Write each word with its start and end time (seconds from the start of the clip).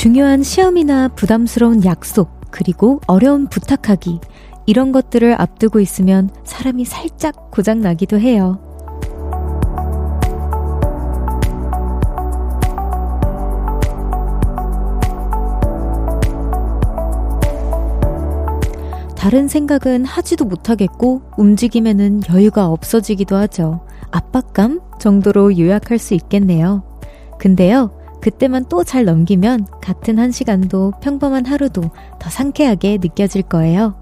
중요한 0.00 0.42
시험이나 0.42 1.08
부담스러운 1.08 1.84
약속, 1.84 2.30
그리고 2.50 3.02
어려운 3.06 3.48
부탁하기, 3.48 4.20
이런 4.64 4.92
것들을 4.92 5.38
앞두고 5.38 5.78
있으면 5.78 6.30
사람이 6.42 6.86
살짝 6.86 7.50
고장나기도 7.50 8.18
해요. 8.18 8.58
다른 19.14 19.48
생각은 19.48 20.06
하지도 20.06 20.46
못하겠고 20.46 21.20
움직임에는 21.36 22.22
여유가 22.30 22.68
없어지기도 22.68 23.36
하죠. 23.36 23.82
압박감 24.10 24.80
정도로 24.98 25.58
요약할 25.58 25.98
수 25.98 26.14
있겠네요. 26.14 26.84
근데요, 27.38 27.99
그때만 28.20 28.66
또 28.68 28.84
잘 28.84 29.04
넘기면 29.04 29.66
같은 29.80 30.18
한 30.18 30.30
시간도 30.30 30.94
평범한 31.02 31.46
하루도 31.46 31.82
더 32.18 32.30
상쾌하게 32.30 32.98
느껴질 33.00 33.42
거예요. 33.42 33.94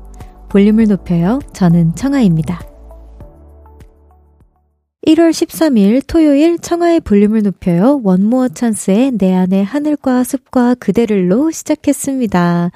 볼륨을 0.49 0.87
높여요. 0.87 1.41
저는 1.53 1.95
청아입니다. 1.95 2.61
1월 5.07 5.31
13일 5.31 6.03
토요일 6.07 6.59
청하의 6.59 7.01
볼륨을 7.01 7.43
높여요. 7.43 8.01
원모어 8.03 8.49
찬스의 8.49 9.13
내 9.19 9.35
안의 9.35 9.65
하늘과 9.65 10.25
숲과 10.25 10.75
그대를로 10.75 11.51
시작했습니다. 11.51 12.71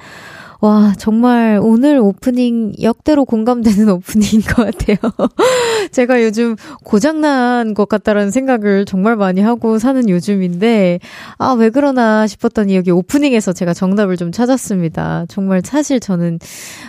와, 0.63 0.93
정말 0.97 1.59
오늘 1.61 1.99
오프닝 1.99 2.75
역대로 2.81 3.25
공감되는 3.25 3.89
오프닝인 3.91 4.39
것 4.43 4.63
같아요. 4.63 4.95
제가 5.91 6.23
요즘 6.23 6.55
고장난 6.85 7.73
것 7.73 7.89
같다라는 7.89 8.31
생각을 8.31 8.85
정말 8.85 9.17
많이 9.17 9.41
하고 9.41 9.77
사는 9.77 10.07
요즘인데, 10.07 11.01
아, 11.37 11.51
왜 11.51 11.69
그러나 11.69 12.27
싶었더니 12.27 12.77
여기 12.77 12.91
오프닝에서 12.91 13.51
제가 13.51 13.73
정답을 13.73 14.15
좀 14.15 14.31
찾았습니다. 14.31 15.25
정말 15.27 15.61
사실 15.65 15.99
저는, 15.99 16.39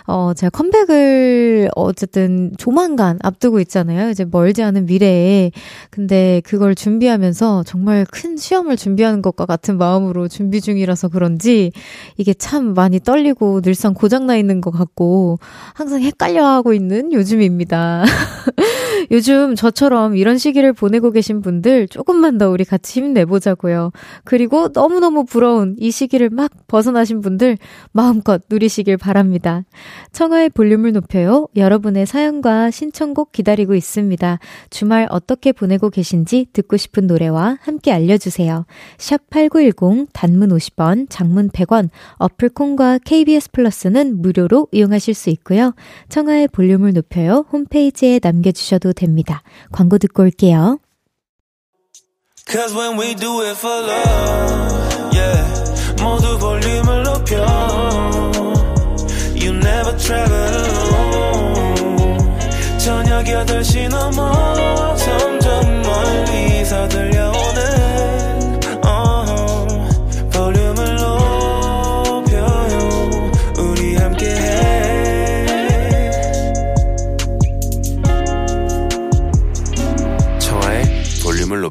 어, 0.07 0.35
제가 0.37 0.51
컴백을 0.51 1.69
어쨌든 1.75 2.53
조만간 2.57 3.19
앞두고 3.25 3.59
있잖아요. 3.59 4.09
이제 4.09 4.25
멀지 4.25 4.63
않은 4.63 4.87
미래에. 4.87 5.51
근데 5.91 6.41
그걸 6.45 6.77
준비하면서 6.77 7.65
정말 7.65 8.07
큰 8.09 8.37
시험을 8.37 8.77
준비하는 8.77 9.21
것과 9.21 9.47
같은 9.47 9.79
마음으로 9.79 10.29
준비 10.29 10.61
중이라서 10.61 11.09
그런지 11.09 11.73
이게 12.17 12.35
참 12.35 12.73
많이 12.75 13.01
떨리고 13.01 13.64
늘상 13.65 13.95
고장나 13.95 14.37
있는 14.37 14.61
것 14.61 14.71
같고 14.71 15.39
항상 15.75 16.03
헷갈려 16.03 16.47
하고 16.47 16.73
있는 16.73 17.13
요즘입니다. 17.13 18.05
요즘 19.11 19.55
저처럼 19.55 20.17
이런 20.17 20.39
시기를 20.39 20.73
보내고 20.73 21.11
계신 21.11 21.43
분들 21.43 21.89
조금만 21.89 22.39
더 22.39 22.51
우리 22.51 22.65
같이 22.65 23.01
힘내보자고요. 23.01 23.93
그리고 24.25 24.69
너무너무 24.73 25.25
부러운 25.25 25.77
이 25.79 25.91
시기를 25.91 26.31
막 26.31 26.51
벗어나신 26.67 27.21
분들 27.21 27.59
마음껏 27.93 28.43
누리시길 28.49 28.97
바랍니다. 28.97 29.65
청하의 30.13 30.51
볼륨을 30.51 30.93
높여요. 30.93 31.49
여러분의 31.57 32.07
사연과 32.07 32.71
신청곡 32.71 33.33
기다리고 33.33 33.75
있습니다. 33.75 34.39
주말 34.71 35.07
어떻게 35.11 35.53
보내고 35.53 35.91
계신지 35.91 36.47
듣고 36.53 36.77
싶은 36.77 37.07
노래와 37.07 37.59
함께 37.61 37.93
알려주세요. 37.93 38.67
샵 38.99 39.29
8910 39.31 40.09
단문 40.13 40.49
50원, 40.51 41.07
장문 41.11 41.51
100원, 41.51 41.91
어플콘과 42.17 43.01
KBS 43.05 43.51
플러스는 43.53 44.23
무료로 44.23 44.69
이용하실 44.73 45.15
수 45.15 45.31
있고요. 45.31 45.75
청하의 46.09 46.49
볼륨을 46.49 46.93
높여요. 46.93 47.45
홈페이지에 47.53 48.21
남겨주셔도 48.23 48.94
됩니다. 48.95 49.43
광고 49.73 49.99
듣고 49.99 50.23
올게요. 50.23 50.79
Cause 52.47 52.75
when 52.75 52.99
we 52.99 53.15
do 53.15 53.41
it 53.43 53.57
for 53.57 53.83
love, 53.83 55.15
yeah. 55.15 55.45
모두 56.03 56.39
볼륨을 56.39 57.03
높여. 57.05 57.45
You 59.35 59.53
never 59.57 59.97
travel 59.99 60.55
alone. 60.55 62.29
저녁 62.79 63.25
8시 63.25 63.89
넘어 63.89 64.95
점점 64.97 65.83
멀리서 65.83 66.89
들려 66.89 67.34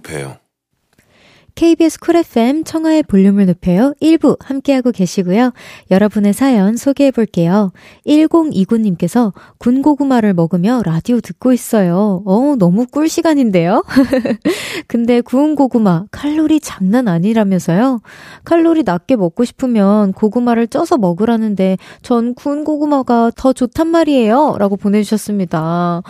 높여요. 0.03 0.42
KBS 1.63 1.97
쿨 2.01 2.17
FM 2.17 2.65
청하의 2.65 3.03
볼륨을 3.03 3.45
높여요. 3.45 3.93
1부 4.01 4.37
함께하고 4.41 4.91
계시고요. 4.91 5.53
여러분의 5.91 6.33
사연 6.33 6.75
소개해 6.75 7.11
볼게요. 7.11 7.71
1029님께서 8.05 9.31
군고구마를 9.59 10.33
먹으며 10.33 10.81
라디오 10.85 11.21
듣고 11.21 11.53
있어요. 11.53 12.21
어, 12.25 12.55
너무 12.59 12.85
꿀 12.85 13.07
시간인데요? 13.07 13.85
근데 14.89 15.21
구운 15.21 15.55
고구마 15.55 16.03
칼로리 16.11 16.59
장난 16.59 17.07
아니라면서요? 17.07 18.01
칼로리 18.43 18.83
낮게 18.83 19.15
먹고 19.15 19.45
싶으면 19.45 20.11
고구마를 20.11 20.67
쪄서 20.67 20.97
먹으라는데 20.97 21.77
전 22.01 22.35
구운 22.35 22.65
고구마가 22.65 23.31
더 23.37 23.53
좋단 23.53 23.87
말이에요. 23.87 24.57
라고 24.59 24.75
보내주셨습니다. 24.75 26.03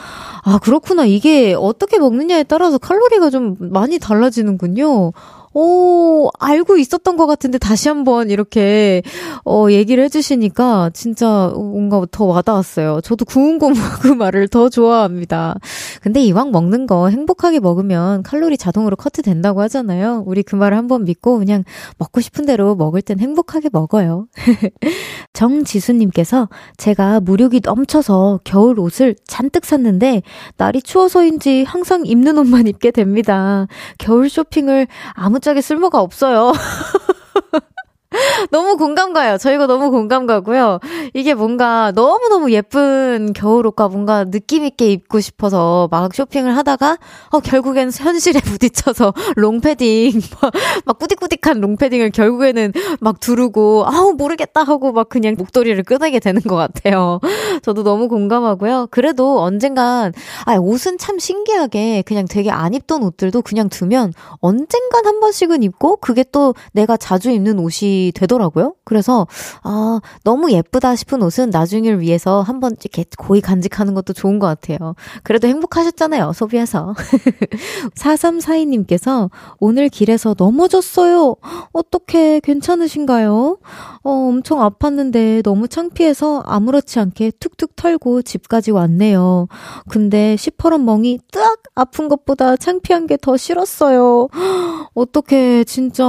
아, 0.46 0.60
그렇구나. 0.64 1.06
이게 1.06 1.54
어떻게 1.54 2.00
먹느냐에 2.00 2.42
따라서 2.42 2.80
칼로리가 2.80 3.30
좀 3.30 3.56
많이 3.60 4.00
달라지는군요. 4.00 5.12
오, 5.54 6.30
알고 6.40 6.78
있었던 6.78 7.16
것 7.16 7.28
같은데 7.28 7.58
다시 7.58 7.88
한번 7.90 8.30
이렇게, 8.30 9.04
어, 9.46 9.68
얘기를 9.70 10.04
해주시니까 10.04 10.92
진짜 10.94 11.52
뭔가 11.56 12.06
더 12.12 12.26
와닿았어요. 12.26 13.02
저도 13.02 13.26
구운 13.26 13.60
고구마를 13.60 14.48
더 14.50 14.70
좋아합니다. 14.70 15.56
근데 16.02 16.22
이왕 16.22 16.52
먹는 16.52 16.88
거 16.88 17.10
행복하게 17.10 17.60
먹으면 17.60 18.24
칼로리 18.24 18.58
자동으로 18.58 18.96
커트 18.96 19.22
된다고 19.22 19.62
하잖아요. 19.62 20.24
우리 20.26 20.44
그 20.44 20.56
말을 20.56 20.78
한번 20.78 21.06
믿고 21.06 21.38
그냥 21.38 21.64
먹고 21.98 22.22
싶은 22.22 22.46
대로 22.46 22.76
먹을 22.76 23.02
땐 23.02 23.20
행복하게 23.20 23.70
먹어요. 23.72 24.28
정지수님께서 25.34 26.50
제가 26.78 27.20
무력이 27.20 27.62
넘쳐서 27.64 28.40
겨울 28.44 28.80
옷을 28.80 29.16
잔뜩 29.28 29.66
샀는데 29.66 30.22
날이 30.58 30.82
추워서인지 30.82 31.64
항상 31.64 32.06
입는 32.06 32.38
옷만 32.38 32.68
입게 32.68 32.92
됩니다. 32.92 33.68
겨울 33.98 34.30
쇼핑을 34.30 34.88
아무 35.14 35.40
갑자기 35.44 35.62
쓸모가 35.62 36.00
없어요. 36.00 36.54
너무 38.52 38.78
공감 38.78 39.14
가요. 39.14 39.38
저 39.38 39.54
이거 39.54 39.68
너무 39.68 39.92
공감 39.92 40.26
가고요. 40.26 40.80
이게 41.14 41.34
뭔가 41.34 41.92
너무너무 41.94 42.52
예쁜 42.52 43.34
겨울옷과 43.34 43.90
뭔가 43.90 44.24
느낌있게 44.24 44.92
입고 44.92 45.20
싶어서 45.20 45.88
막 45.92 46.14
쇼핑을 46.14 46.56
하다가, 46.58 46.98
어, 47.32 47.40
결국엔 47.40 47.92
현실에 47.92 48.40
부딪혀서 48.42 49.14
롱패딩, 49.36 50.22
막 50.86 51.00
꾸딕꾸딕한 51.00 51.60
롱패딩을 51.60 52.12
결국에는 52.12 52.74
막 53.00 53.20
두르고, 53.20 53.86
아우, 53.88 54.14
모르겠다 54.14 54.64
하고 54.64 54.92
막 54.92 55.10
그냥 55.10 55.36
목도리를 55.38 55.82
끊게 55.84 56.20
되는 56.20 56.42
것 56.42 56.56
같아요. 56.56 57.20
저도 57.62 57.84
너무 57.84 58.08
공감하고요. 58.08 58.88
그래도 58.92 59.42
언젠간, 59.42 60.14
아, 60.46 60.56
옷은 60.56 60.98
참 60.98 61.20
신기하게 61.20 62.04
그냥 62.06 62.26
되게 62.30 62.52
안 62.52 62.74
입던 62.74 63.04
옷들도 63.04 63.42
그냥 63.42 63.70
두면 63.70 64.14
언젠간 64.40 65.06
한 65.06 65.20
번씩은 65.20 65.64
입고, 65.64 65.98
그게 65.98 66.24
또 66.32 66.54
내가 66.74 66.98
자주 66.98 67.30
입는 67.32 67.60
옷이 67.60 68.03
되더라고요. 68.14 68.76
그래서 68.84 69.26
아 69.64 70.00
너무 70.24 70.52
예쁘다 70.52 70.96
싶은 70.96 71.24
옷은 71.24 71.50
나중을 71.50 72.00
위해서 72.02 72.42
한번 72.42 72.76
이렇게 72.80 73.06
고이 73.18 73.42
간직하는 73.42 73.94
것도 73.94 74.14
좋은 74.14 74.38
것 74.40 74.48
같아요. 74.48 74.96
그래도 75.24 75.48
행복하셨잖아요. 75.48 76.34
소비해서. 76.34 76.94
4342님께서 77.96 79.30
오늘 79.60 79.90
길에서 79.90 80.36
넘어졌어요. 80.38 81.36
어떻게 81.72 82.40
괜찮으신가요? 82.40 83.58
어, 84.04 84.10
엄청 84.12 84.60
아팠는데 84.60 85.44
너무 85.44 85.68
창피해서 85.68 86.44
아무렇지 86.46 87.00
않게 87.00 87.32
툭툭 87.40 87.76
털고 87.76 88.22
집까지 88.22 88.72
왔네요. 88.72 89.48
근데 89.90 90.36
시퍼런 90.36 90.86
멍이 90.86 91.20
딱 91.32 91.58
아픈 91.76 92.08
것보다 92.10 92.56
창피한 92.58 93.08
게 93.08 93.18
더 93.24 93.38
싫었어요. 93.38 94.28
어떻게 94.94 95.64
진짜 95.64 96.04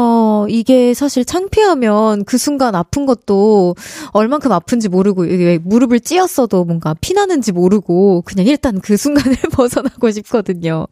이게 0.48 0.94
사실 0.94 1.24
창피하면 1.24 1.83
그 2.26 2.38
순간 2.38 2.74
아픈 2.74 3.06
것도 3.06 3.74
얼만큼 4.12 4.52
아픈지 4.52 4.88
모르고 4.88 5.24
이게 5.24 5.58
무릎을 5.62 6.00
찧었어도 6.00 6.64
뭔가 6.64 6.94
피나는지 7.00 7.52
모르고 7.52 8.22
그냥 8.24 8.46
일단 8.46 8.80
그 8.80 8.96
순간을 8.96 9.36
벗어나고 9.52 10.10
싶거든요. 10.10 10.86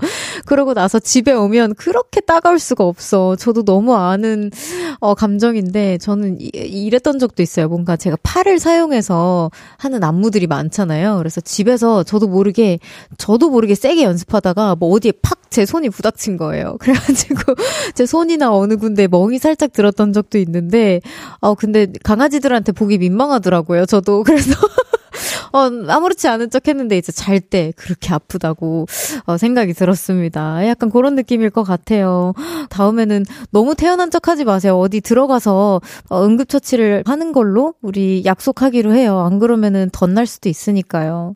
그러고 0.46 0.74
나서 0.74 0.98
집에 0.98 1.32
오면 1.32 1.74
그렇게 1.74 2.20
따가울 2.20 2.58
수가 2.58 2.84
없어. 2.84 3.36
저도 3.36 3.64
너무 3.64 3.94
아는 3.94 4.50
어 5.00 5.14
감정인데 5.14 5.98
저는 5.98 6.40
이, 6.40 6.50
이랬던 6.54 7.18
적도 7.18 7.42
있어요. 7.42 7.68
뭔가 7.68 7.96
제가 7.96 8.16
팔을 8.22 8.58
사용해서 8.58 9.50
하는 9.78 10.02
안무들이 10.02 10.46
많잖아요. 10.46 11.18
그래서 11.18 11.40
집에서 11.40 12.02
저도 12.02 12.28
모르게 12.28 12.78
저도 13.18 13.50
모르게 13.50 13.74
세게 13.74 14.02
연습하다가 14.02 14.76
뭐 14.76 14.90
어디에 14.90 15.12
팍 15.22 15.42
제 15.52 15.66
손이 15.66 15.90
부닥친 15.90 16.38
거예요. 16.38 16.78
그래가지고 16.80 17.54
제 17.94 18.06
손이나 18.06 18.52
어느 18.52 18.76
군데 18.76 19.06
멍이 19.06 19.38
살짝 19.38 19.72
들었던 19.72 20.12
적도 20.12 20.38
있는데 20.38 20.81
어, 21.40 21.54
근데 21.54 21.86
강아지들한테 22.04 22.72
보기 22.72 22.98
민망하더라고요. 22.98 23.86
저도. 23.86 24.22
그래서. 24.26 24.54
어, 25.52 25.70
아무렇지 25.88 26.28
않은 26.28 26.50
척 26.50 26.68
했는데 26.68 26.96
이제 26.98 27.12
잘 27.12 27.42
때 27.42 27.72
그렇게 27.76 28.12
아프다고 28.14 28.86
어, 29.26 29.36
생각이 29.36 29.72
들었습니다. 29.74 30.66
약간 30.66 30.90
그런 30.90 31.14
느낌일 31.16 31.50
것 31.50 31.64
같아요. 31.64 32.34
다음에는 32.70 33.24
너무 33.50 33.74
태어난 33.74 34.10
척 34.10 34.28
하지 34.28 34.44
마세요. 34.44 34.78
어디 34.78 35.00
들어가서 35.00 35.80
어, 36.08 36.24
응급처치를 36.24 37.02
하는 37.06 37.32
걸로 37.32 37.74
우리 37.82 38.22
약속하기로 38.24 38.94
해요. 38.94 39.20
안 39.20 39.38
그러면은 39.38 39.90
덧날 39.92 40.26
수도 40.26 40.48
있으니까요. 40.48 41.34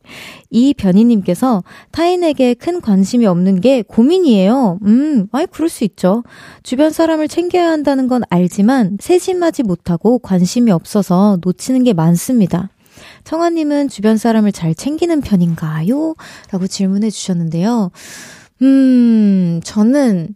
이 0.50 0.74
변희님께서 0.74 1.64
타인에게 1.90 2.54
큰 2.54 2.80
관심이 2.80 3.26
없는 3.26 3.60
게 3.60 3.82
고민이에요. 3.82 4.78
음, 4.84 5.26
아이, 5.32 5.46
그럴 5.46 5.68
수 5.68 5.84
있죠. 5.84 6.22
주변 6.62 6.90
사람을 6.90 7.28
챙겨야 7.28 7.68
한다는 7.68 8.08
건 8.08 8.22
알지만 8.30 8.98
세심하지 9.00 9.64
못하고 9.64 10.18
관심이 10.20 10.70
없어서 10.70 11.38
놓치는 11.42 11.84
게 11.84 11.92
많습니다. 11.92 12.70
청아님은 13.26 13.88
주변 13.88 14.16
사람을 14.16 14.52
잘 14.52 14.72
챙기는 14.72 15.20
편인가요? 15.20 16.14
라고 16.52 16.66
질문해 16.68 17.10
주셨는데요. 17.10 17.90
음, 18.62 19.60
저는, 19.64 20.28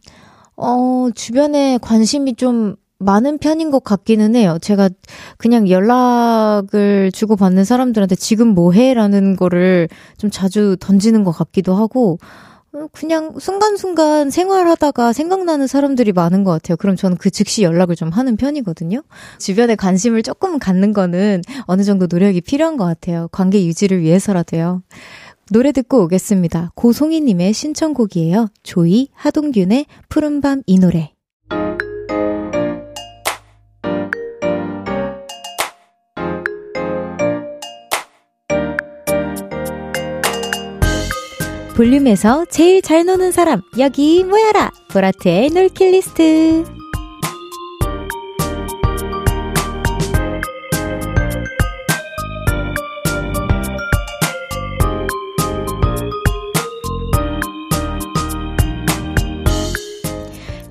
어, 0.57 1.09
주변에 1.15 1.79
관심이 1.81 2.35
좀 2.35 2.75
많은 2.99 3.39
편인 3.39 3.71
것 3.71 3.85
같기는 3.85 4.35
해요. 4.35 4.59
제가 4.61 4.91
그냥 5.39 5.71
연락을 5.71 7.13
주고받는 7.13 7.65
사람들한테 7.65 8.17
지금 8.17 8.49
뭐 8.49 8.73
해? 8.73 8.93
라는 8.93 9.37
거를 9.37 9.89
좀 10.19 10.29
자주 10.29 10.77
던지는 10.81 11.23
것 11.23 11.31
같기도 11.31 11.77
하고, 11.77 12.19
어, 12.19 12.50
그냥 12.93 13.35
순간순간 13.39 14.31
생활하다가 14.31 15.13
생각나는 15.13 15.67
사람들이 15.67 16.13
많은 16.13 16.45
것 16.45 16.53
같아요. 16.53 16.77
그럼 16.77 16.97
저는 16.97 17.17
그 17.17 17.31
즉시 17.31 17.63
연락을 17.63 17.97
좀 17.97 18.11
하는 18.11 18.37
편이거든요. 18.37 19.03
주변에 19.39 19.75
관심을 19.75 20.23
조금 20.23 20.59
갖는 20.59 20.93
거는 20.93 21.43
어느 21.65 21.83
정도 21.83 22.07
노력이 22.09 22.41
필요한 22.41 22.77
것 22.77 22.85
같아요. 22.85 23.29
관계 23.33 23.65
유지를 23.65 24.01
위해서라도요. 24.01 24.83
노래 25.51 25.73
듣고 25.73 26.05
오겠습니다. 26.05 26.71
고송이님의 26.77 27.53
신청곡이에요. 27.53 28.49
조이, 28.63 29.09
하동균의 29.15 29.87
푸른밤 30.09 30.63
이 30.67 30.79
노래. 30.79 31.13
볼륨에서 41.81 42.45
제일 42.51 42.83
잘 42.83 43.07
노는 43.07 43.33
사람 43.33 43.63
여기 43.79 44.23
모여라! 44.23 44.71
보라트의 44.91 45.49
놀킬 45.49 45.93
리스트 45.93 46.80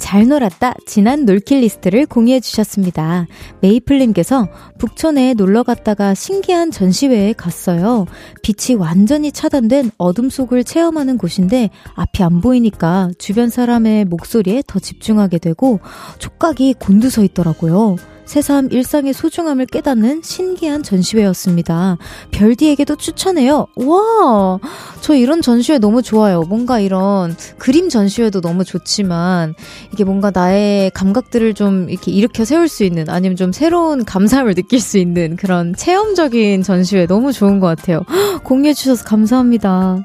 잘 0.10 0.28
놀았다 0.28 0.74
지난 0.88 1.24
놀킷 1.26 1.60
리스트를 1.60 2.08
공유해 2.08 2.40
주셨습니다. 2.40 3.28
메이플님께서 3.62 4.48
북촌에 4.80 5.36
놀러 5.36 5.62
갔다가 5.62 6.16
신기한 6.16 6.72
전시회에 6.72 7.34
갔어요. 7.34 8.08
빛이 8.42 8.76
완전히 8.76 9.32
차단된 9.32 9.92
어둠 10.00 10.32
속을 10.32 10.64
체험하는 10.64 11.20
곳인데 11.20 11.70
앞이 11.94 12.24
안 12.24 12.42
보이니까 12.42 13.12
주변 13.20 13.50
사람의 13.50 14.06
목소리에 14.06 14.64
더 14.66 14.80
집중하게 14.80 15.38
되고 15.38 15.80
촉각이 16.18 16.74
곤두서 16.80 17.24
있더라고요. 17.26 17.98
새삼 18.30 18.70
일상의 18.72 19.12
소중함을 19.12 19.66
깨닫는 19.66 20.22
신기한 20.24 20.84
전시회였습니다. 20.84 21.98
별디에게도 22.30 22.96
추천해요. 22.96 23.66
와! 23.76 24.60
저 25.02 25.16
이런 25.16 25.42
전시회 25.42 25.80
너무 25.80 26.04
좋아요. 26.04 26.42
뭔가 26.44 26.80
이런 26.80 27.36
그림 27.58 27.90
전시회도 27.90 28.42
너무 28.42 28.64
좋지만 28.64 29.56
이게 29.92 30.04
뭔가 30.04 30.30
나의 30.32 30.92
감각들을 30.92 31.56
좀 31.56 31.90
이렇게 31.90 32.12
일으켜 32.12 32.46
세울 32.46 32.68
수 32.68 32.84
있는 32.84 33.10
아니면 33.10 33.36
좀 33.36 33.52
새로운 33.52 34.06
감사함을 34.06 34.54
느낄 34.54 34.80
수 34.80 35.00
있는 35.00 35.36
그런 35.36 35.74
체험적인 35.76 36.62
전시회 36.62 37.08
너무 37.08 37.34
좋은 37.34 37.60
것 37.60 37.66
같아요. 37.66 38.04
공유해주셔서 38.46 39.06
감사합니다. 39.06 40.04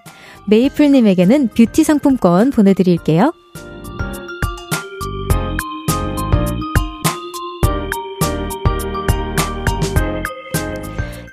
메이플님에게는 0.49 1.49
뷰티 1.49 1.85
상품권 1.85 2.53
보내드릴게요. 2.53 3.35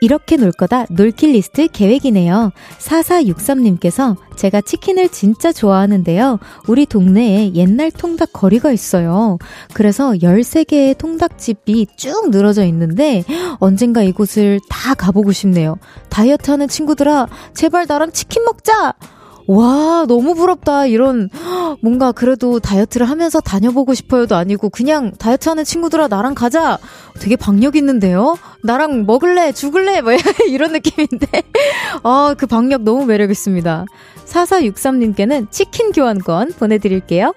이렇게 0.02 0.36
놀 0.36 0.52
거다 0.52 0.88
놀킷 0.90 1.34
리스트 1.34 1.68
계획이네요. 1.68 2.52
4463님께서 2.80 4.18
제가 4.36 4.62
치킨을 4.62 5.10
진짜 5.10 5.54
좋아하는데요. 5.54 6.40
우리 6.68 6.88
동네에 6.88 7.54
옛날 7.54 7.92
통닭 7.92 8.34
거리가 8.34 8.72
있어요. 8.72 9.38
그래서 9.74 10.10
13개의 10.14 10.98
통닭집이 10.98 11.86
쭉 11.96 12.32
늘어져 12.32 12.66
있는데 12.66 13.24
언젠가 13.60 14.02
이곳을 14.02 14.60
다 14.70 14.96
가보고 14.96 15.32
싶네요. 15.32 15.78
다이어트 16.10 16.50
하는 16.50 16.68
친구들아, 16.68 17.28
제발 17.54 17.86
나랑 17.88 18.12
치킨 18.12 18.44
먹자! 18.44 18.96
와, 19.52 20.06
너무 20.08 20.34
부럽다. 20.34 20.86
이런, 20.86 21.30
뭔가 21.82 22.14
그래도 22.14 22.62
다이어트를 22.62 23.10
하면서 23.10 23.42
다녀보고 23.42 23.94
싶어요도 23.94 24.36
아니고, 24.36 24.70
그냥 24.70 25.12
다이어트 25.20 25.50
하는 25.50 25.66
친구들아, 25.66 26.08
나랑 26.08 26.36
가자. 26.36 26.78
되게 27.20 27.36
박력 27.36 27.76
있는데요? 27.76 28.38
나랑 28.64 29.06
먹을래? 29.06 29.52
죽을래? 29.52 30.00
뭐, 30.00 30.14
이런 30.48 30.72
느낌인데. 30.72 31.28
아, 32.04 32.34
그 32.38 32.48
박력 32.48 32.84
너무 32.84 33.06
매력 33.06 33.30
있습니다. 33.30 33.86
4463님께는 34.26 35.52
치킨 35.52 35.92
교환권 35.92 36.54
보내드릴게요. 36.58 37.34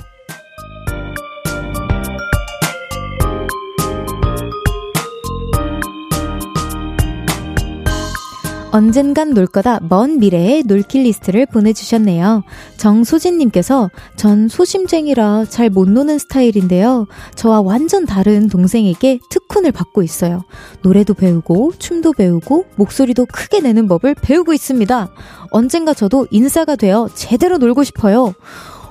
언젠간 8.75 9.35
놀 9.35 9.47
거다 9.47 9.79
먼 9.89 10.19
미래의 10.19 10.65
놀킬 10.67 11.05
리스트를 11.05 11.47
보내주셨네요. 11.47 12.43
정소진님께서 12.77 13.89
전 14.17 14.49
소심쟁이라 14.49 15.45
잘 15.49 15.71
못 15.71 15.89
노는 15.89 16.19
스타일인데요. 16.19 17.07
저와 17.37 17.61
완전 17.61 18.05
다른 18.05 18.49
동생에게 18.49 19.21
특훈을 19.31 19.71
받고 19.71 20.03
있어요. 20.03 20.43
노래도 20.83 21.15
배우고 21.15 21.75
춤도 21.79 22.15
배우고 22.15 22.67
목소리도 22.75 23.27
크게 23.27 23.61
내는 23.61 23.87
법을 23.87 24.17
배우고 24.17 24.53
있습니다. 24.53 25.09
언젠가 25.51 25.95
저도 25.95 26.27
인싸가 26.33 26.75
되어 26.75 27.09
제대로 27.15 27.59
놀고 27.59 27.85
싶어요. 27.85 28.35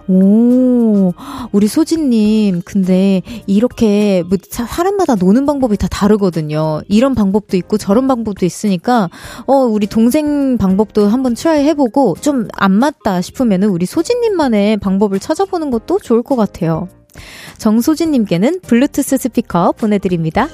오, 0.08 1.14
우리 1.52 1.68
소진님, 1.68 2.62
근데 2.66 3.22
이렇게 3.48 4.24
뭐 4.28 4.38
사람마다 4.50 5.16
노는 5.16 5.46
방법이 5.46 5.78
다 5.78 5.88
다르거든요. 5.88 6.82
이런 6.88 7.16
방법도 7.16 7.58
있고 7.58 7.78
저런 7.78 8.08
방법도 8.08 8.46
있으니까, 8.46 9.10
어, 9.48 9.54
우리 9.54 9.88
동생 9.88 10.58
방법도 10.58 11.08
한번 11.08 11.34
try 11.34 11.64
해보고 11.66 12.16
좀 12.22 12.48
안 12.56 12.72
맞다 12.72 13.22
싶으면은 13.22 13.70
우리 13.70 13.86
소진님만의 13.86 14.78
방법을 14.78 15.20
찾아보는 15.20 15.70
것도 15.72 16.00
좋을 16.00 16.24
것 16.24 16.36
같아요. 16.36 16.88
정소진님께는 17.58 18.62
블루투스 18.62 19.18
스피커 19.18 19.74
보내드립니다. 19.74 20.48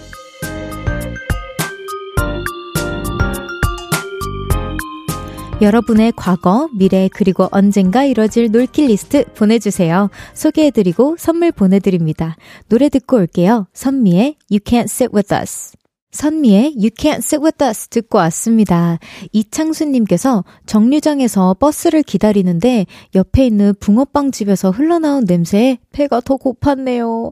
여러분의 5.62 6.14
과거, 6.16 6.70
미래, 6.74 7.10
그리고 7.12 7.50
언젠가 7.52 8.06
이뤄질 8.06 8.52
놀킷 8.52 8.88
리스트 8.88 9.26
보내주세요. 9.34 10.10
소개해드리고 10.34 11.18
선물 11.18 11.52
보내드립니다. 11.52 12.38
노래 12.70 12.88
듣고 12.88 13.18
올게요. 13.18 13.68
선미의 13.74 14.38
You 14.50 14.60
Can't 14.60 14.84
Sit 14.84 15.10
With 15.14 15.34
Us. 15.34 15.74
선미의 16.12 16.74
You 16.76 16.90
Can't 16.90 17.20
Sit 17.20 17.38
With 17.38 17.64
Us 17.64 17.88
듣고 17.88 18.18
왔습니다. 18.20 18.98
이창수님께서 19.32 20.44
정류장에서 20.66 21.56
버스를 21.60 22.04
기다리는데 22.04 22.88
옆에 23.16 23.46
있는 23.46 23.74
붕어빵 23.80 24.32
집에서 24.32 24.72
흘러나온 24.72 25.26
냄새에 25.26 25.78
배가 25.92 26.22
더 26.22 26.38
고팠네요. 26.38 27.32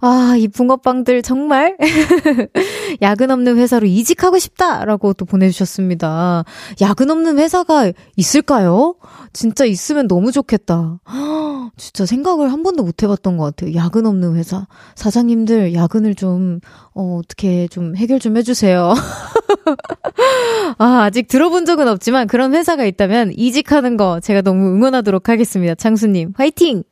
아, 0.00 0.34
이 0.38 0.48
붕어빵들 0.48 1.22
정말 1.22 1.76
야근 3.02 3.30
없는 3.30 3.58
회사로 3.58 3.86
이직하고 3.86 4.38
싶다라고 4.38 5.12
또 5.14 5.24
보내주셨습니다. 5.24 6.44
야근 6.80 7.10
없는 7.10 7.38
회사가 7.38 7.92
있을까요? 8.16 8.94
진짜 9.32 9.64
있으면 9.64 10.08
너무 10.08 10.32
좋겠다. 10.32 11.00
진짜 11.76 12.04
생각을 12.04 12.52
한 12.52 12.62
번도 12.62 12.82
못 12.82 13.02
해봤던 13.02 13.36
것 13.36 13.44
같아요. 13.44 13.74
야근 13.74 14.06
없는 14.06 14.36
회사. 14.36 14.66
사장님들 14.94 15.74
야근을 15.74 16.14
좀, 16.14 16.60
어, 16.94 17.18
어떻게 17.22 17.66
좀 17.68 17.96
해결 17.96 18.11
좀 18.18 18.36
해주세요. 18.36 18.94
아, 20.78 21.02
아직 21.04 21.28
들어본 21.28 21.64
적은 21.66 21.88
없지만 21.88 22.26
그런 22.26 22.54
회사가 22.54 22.84
있다면 22.84 23.32
이직하는 23.36 23.96
거 23.96 24.20
제가 24.20 24.42
너무 24.42 24.74
응원하도록 24.74 25.28
하겠습니다. 25.28 25.74
창수님, 25.74 26.32
화이팅! 26.36 26.82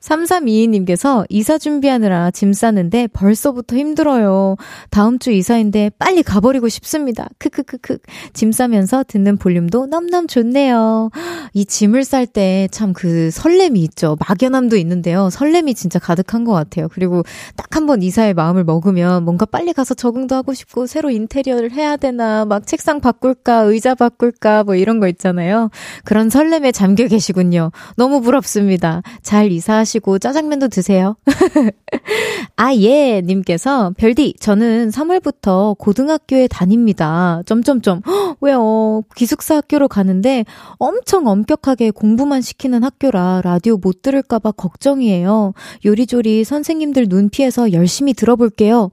3322님께서 0.00 1.24
이사 1.28 1.58
준비하느라 1.58 2.30
짐 2.30 2.52
싸는데 2.52 3.08
벌써부터 3.08 3.76
힘들어요. 3.76 4.56
다음 4.90 5.18
주 5.18 5.30
이사인데 5.32 5.90
빨리 5.98 6.22
가버리고 6.22 6.68
싶습니다. 6.68 7.28
크크크크. 7.38 7.98
짐 8.32 8.52
싸면서 8.52 9.04
듣는 9.06 9.36
볼륨도 9.38 9.86
넘넘 9.86 10.26
좋네요. 10.28 11.10
이 11.52 11.64
짐을 11.64 12.04
쌀 12.04 12.26
때 12.26 12.68
참 12.70 12.92
그 12.92 13.30
설렘이 13.30 13.80
있죠. 13.84 14.16
막연함도 14.28 14.76
있는데요. 14.76 15.30
설렘이 15.30 15.74
진짜 15.74 15.98
가득한 15.98 16.44
것 16.44 16.52
같아요. 16.52 16.88
그리고 16.88 17.22
딱 17.56 17.68
한 17.76 17.86
번 17.86 18.02
이사의 18.02 18.34
마음을 18.34 18.64
먹으면 18.64 19.24
뭔가 19.24 19.46
빨리 19.46 19.72
가서 19.72 19.94
적응도 19.94 20.34
하고 20.34 20.52
싶고 20.52 20.86
새로 20.86 21.10
인테리어를 21.10 21.70
해야 21.70 21.96
되나 21.96 22.44
막 22.44 22.66
책상 22.66 23.00
바꿀까 23.00 23.60
의자 23.62 23.94
바꿀까 23.94 24.64
뭐 24.64 24.74
이런 24.74 24.98
거 25.00 25.06
있잖아요. 25.08 25.70
그런 26.04 26.28
설렘에 26.30 26.72
잠겨 26.72 27.06
계시군요. 27.06 27.70
너무 27.96 28.20
부럽습니다. 28.20 29.02
잘 29.22 29.52
이사 29.52 29.84
하시고 29.88 30.18
짜장면도 30.18 30.68
드세요. 30.68 31.16
아, 32.56 32.74
예, 32.74 33.22
님께서, 33.22 33.92
별디, 33.96 34.34
저는 34.38 34.90
3월부터 34.90 35.76
고등학교에 35.78 36.48
다닙니다. 36.48 37.42
점점점. 37.46 38.02
헉, 38.06 38.36
왜요? 38.40 39.02
기숙사 39.16 39.56
학교로 39.56 39.88
가는데 39.88 40.44
엄청 40.78 41.26
엄격하게 41.26 41.90
공부만 41.90 42.42
시키는 42.42 42.84
학교라 42.84 43.40
라디오 43.42 43.76
못 43.78 44.02
들을까봐 44.02 44.52
걱정이에요. 44.52 45.54
요리조리 45.84 46.44
선생님들 46.44 47.08
눈 47.08 47.30
피해서 47.30 47.72
열심히 47.72 48.12
들어볼게요. 48.12 48.90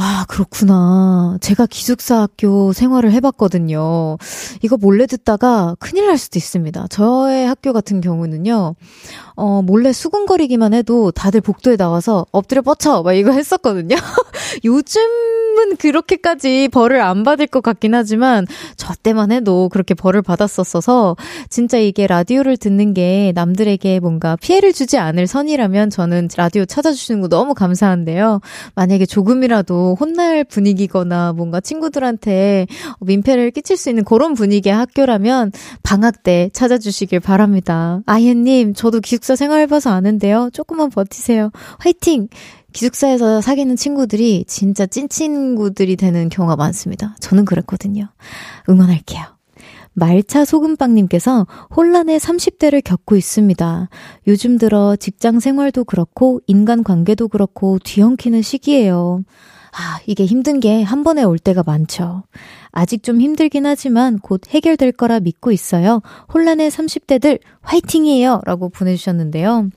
아, 0.00 0.24
그렇구나. 0.28 1.38
제가 1.40 1.66
기숙사 1.66 2.20
학교 2.20 2.72
생활을 2.72 3.10
해봤거든요. 3.10 4.16
이거 4.62 4.76
몰래 4.76 5.06
듣다가 5.06 5.74
큰일 5.80 6.06
날 6.06 6.16
수도 6.16 6.38
있습니다. 6.38 6.86
저의 6.86 7.48
학교 7.48 7.72
같은 7.72 8.00
경우는요, 8.00 8.76
어, 9.40 9.62
몰래 9.62 9.92
수근거리기만 9.92 10.74
해도 10.74 11.12
다들 11.12 11.40
복도에 11.40 11.76
나와서 11.76 12.26
엎드려 12.32 12.60
뻗쳐! 12.60 13.04
막 13.04 13.12
이거 13.12 13.30
했었거든요. 13.30 13.94
요즘은 14.64 15.76
그렇게까지 15.78 16.68
벌을 16.72 17.00
안 17.00 17.22
받을 17.22 17.46
것 17.46 17.62
같긴 17.62 17.94
하지만, 17.94 18.46
저 18.76 18.94
때만 19.00 19.30
해도 19.30 19.68
그렇게 19.68 19.94
벌을 19.94 20.22
받았었어서, 20.22 21.14
진짜 21.50 21.78
이게 21.78 22.08
라디오를 22.08 22.56
듣는 22.56 22.94
게 22.94 23.30
남들에게 23.36 24.00
뭔가 24.00 24.34
피해를 24.34 24.72
주지 24.72 24.98
않을 24.98 25.28
선이라면 25.28 25.90
저는 25.90 26.28
라디오 26.36 26.64
찾아주시는 26.64 27.20
거 27.20 27.28
너무 27.28 27.54
감사한데요. 27.54 28.40
만약에 28.74 29.06
조금이라도 29.06 29.96
혼날 30.00 30.42
분위기거나 30.42 31.32
뭔가 31.32 31.60
친구들한테 31.60 32.66
민폐를 32.98 33.52
끼칠 33.52 33.76
수 33.76 33.88
있는 33.88 34.02
그런 34.02 34.34
분위기의 34.34 34.74
학교라면, 34.74 35.52
방학 35.84 36.24
때 36.24 36.50
찾아주시길 36.52 37.20
바랍니다. 37.20 38.00
아예님, 38.06 38.74
저도 38.74 38.98
기숙사 38.98 39.27
기숙사 39.28 39.36
생활해봐서 39.36 39.90
아는데요. 39.90 40.48
조금만 40.54 40.88
버티세요. 40.88 41.50
화이팅! 41.78 42.28
기숙사에서 42.72 43.42
사귀는 43.42 43.76
친구들이 43.76 44.46
진짜 44.48 44.86
찐 44.86 45.10
친구들이 45.10 45.96
되는 45.96 46.30
경우가 46.30 46.56
많습니다. 46.56 47.14
저는 47.20 47.44
그랬거든요. 47.44 48.08
응원할게요. 48.70 49.22
말차 49.92 50.46
소금빵님께서 50.46 51.46
혼란의 51.76 52.18
30대를 52.18 52.82
겪고 52.82 53.16
있습니다. 53.16 53.90
요즘 54.28 54.56
들어 54.56 54.96
직장 54.96 55.40
생활도 55.40 55.84
그렇고 55.84 56.40
인간 56.46 56.82
관계도 56.82 57.28
그렇고 57.28 57.78
뒤엉키는 57.84 58.40
시기예요. 58.40 59.24
아, 59.72 60.00
이게 60.06 60.24
힘든 60.24 60.60
게 60.60 60.82
한 60.82 61.04
번에 61.04 61.22
올 61.22 61.38
때가 61.38 61.62
많죠. 61.66 62.22
아직 62.70 63.02
좀 63.02 63.20
힘들긴 63.20 63.66
하지만 63.66 64.18
곧 64.18 64.42
해결될 64.48 64.92
거라 64.92 65.20
믿고 65.20 65.52
있어요. 65.52 66.00
혼란의 66.32 66.70
30대들 66.70 67.40
화이팅이에요! 67.62 68.40
라고 68.44 68.68
보내주셨는데요. 68.68 69.70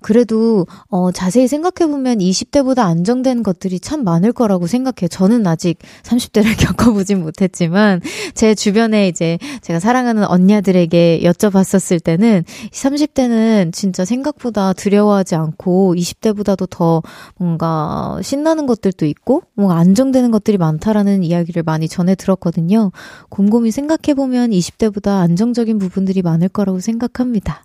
그래도 0.00 0.66
어 0.88 1.12
자세히 1.12 1.48
생각해 1.48 1.90
보면 1.90 2.18
20대보다 2.18 2.80
안정된 2.80 3.42
것들이 3.42 3.80
참 3.80 4.04
많을 4.04 4.32
거라고 4.32 4.66
생각해요. 4.66 5.08
저는 5.08 5.46
아직 5.46 5.78
30대를 6.02 6.56
겪어보진 6.58 7.20
못했지만 7.20 8.00
제 8.34 8.54
주변에 8.54 9.08
이제 9.08 9.38
제가 9.62 9.80
사랑하는 9.80 10.24
언니들에게 10.24 11.20
여쭤봤었을 11.22 12.02
때는 12.02 12.44
30대는 12.72 13.72
진짜 13.72 14.04
생각보다 14.04 14.72
두려워하지 14.72 15.34
않고 15.34 15.94
20대보다도 15.94 16.68
더 16.70 17.02
뭔가 17.36 18.18
신나는 18.22 18.66
것들도 18.66 19.06
있고 19.06 19.42
뭔가 19.54 19.76
안정되는 19.76 20.30
것들이 20.30 20.58
많다라는 20.58 21.22
이야기를 21.24 21.62
많이 21.62 21.88
전해 21.88 22.14
들었거든요. 22.14 22.90
곰곰이 23.28 23.70
생각해 23.70 24.14
보면 24.14 24.50
20대보다 24.50 25.20
안정적인 25.20 25.78
부분들이 25.78 26.22
많을 26.22 26.48
거라고 26.48 26.80
생각합니다. 26.80 27.64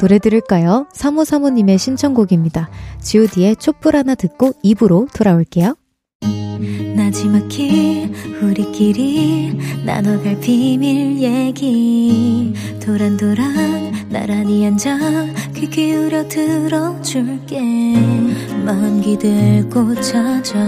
노래 0.00 0.18
들을까요? 0.18 0.86
3535님의 0.94 1.78
신청곡입니다. 1.78 2.68
god의 3.00 3.56
촛불 3.56 3.96
하나 3.96 4.14
듣고 4.14 4.52
입으로 4.62 5.06
돌아올게요. 5.14 5.76
나지막히 6.96 8.10
우리끼리 8.42 9.58
나눠갈 9.84 10.40
비밀 10.40 11.18
얘기 11.18 12.52
도란도란 12.80 14.08
나란히 14.10 14.66
앉아 14.66 14.98
귀 15.54 15.68
기울여 15.68 16.28
들어줄게 16.28 17.60
마음 18.64 19.00
기대고 19.00 19.94
찾아 20.00 20.58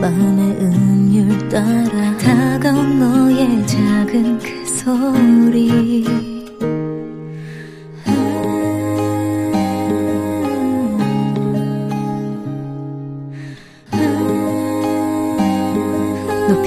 마음의 0.00 0.56
음율 0.60 1.48
따라 1.48 2.16
다가온 2.18 2.98
너의 2.98 3.66
작은 3.66 4.38
그 4.38 4.66
소리 4.66 6.33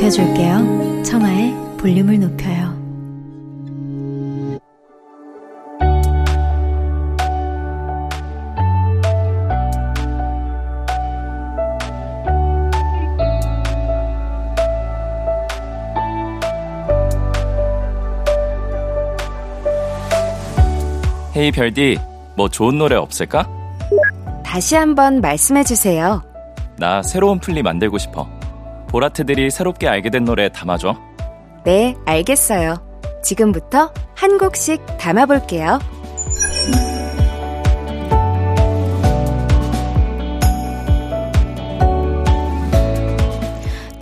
높여줄게요. 0.07 1.03
청하의 1.03 1.53
볼륨을 1.77 2.19
높여요. 2.19 2.77
헤이 21.35 21.51
별디, 21.51 21.99
뭐 22.35 22.49
좋은 22.49 22.77
노래 22.77 22.95
없을까? 22.95 23.47
다시 24.43 24.75
한번 24.75 25.21
말씀해 25.21 25.63
주세요. 25.63 26.23
나 26.77 27.03
새로운 27.03 27.39
플리 27.39 27.61
만들고 27.61 27.97
싶어. 27.97 28.36
보라트들이 28.87 29.51
새롭게 29.51 29.87
알게 29.87 30.09
된 30.09 30.25
노래 30.25 30.49
담아줘. 30.49 30.95
네, 31.65 31.95
알겠어요. 32.05 32.75
지금부터 33.23 33.91
한 34.15 34.37
곡씩 34.37 34.97
담아볼게요. 34.97 35.79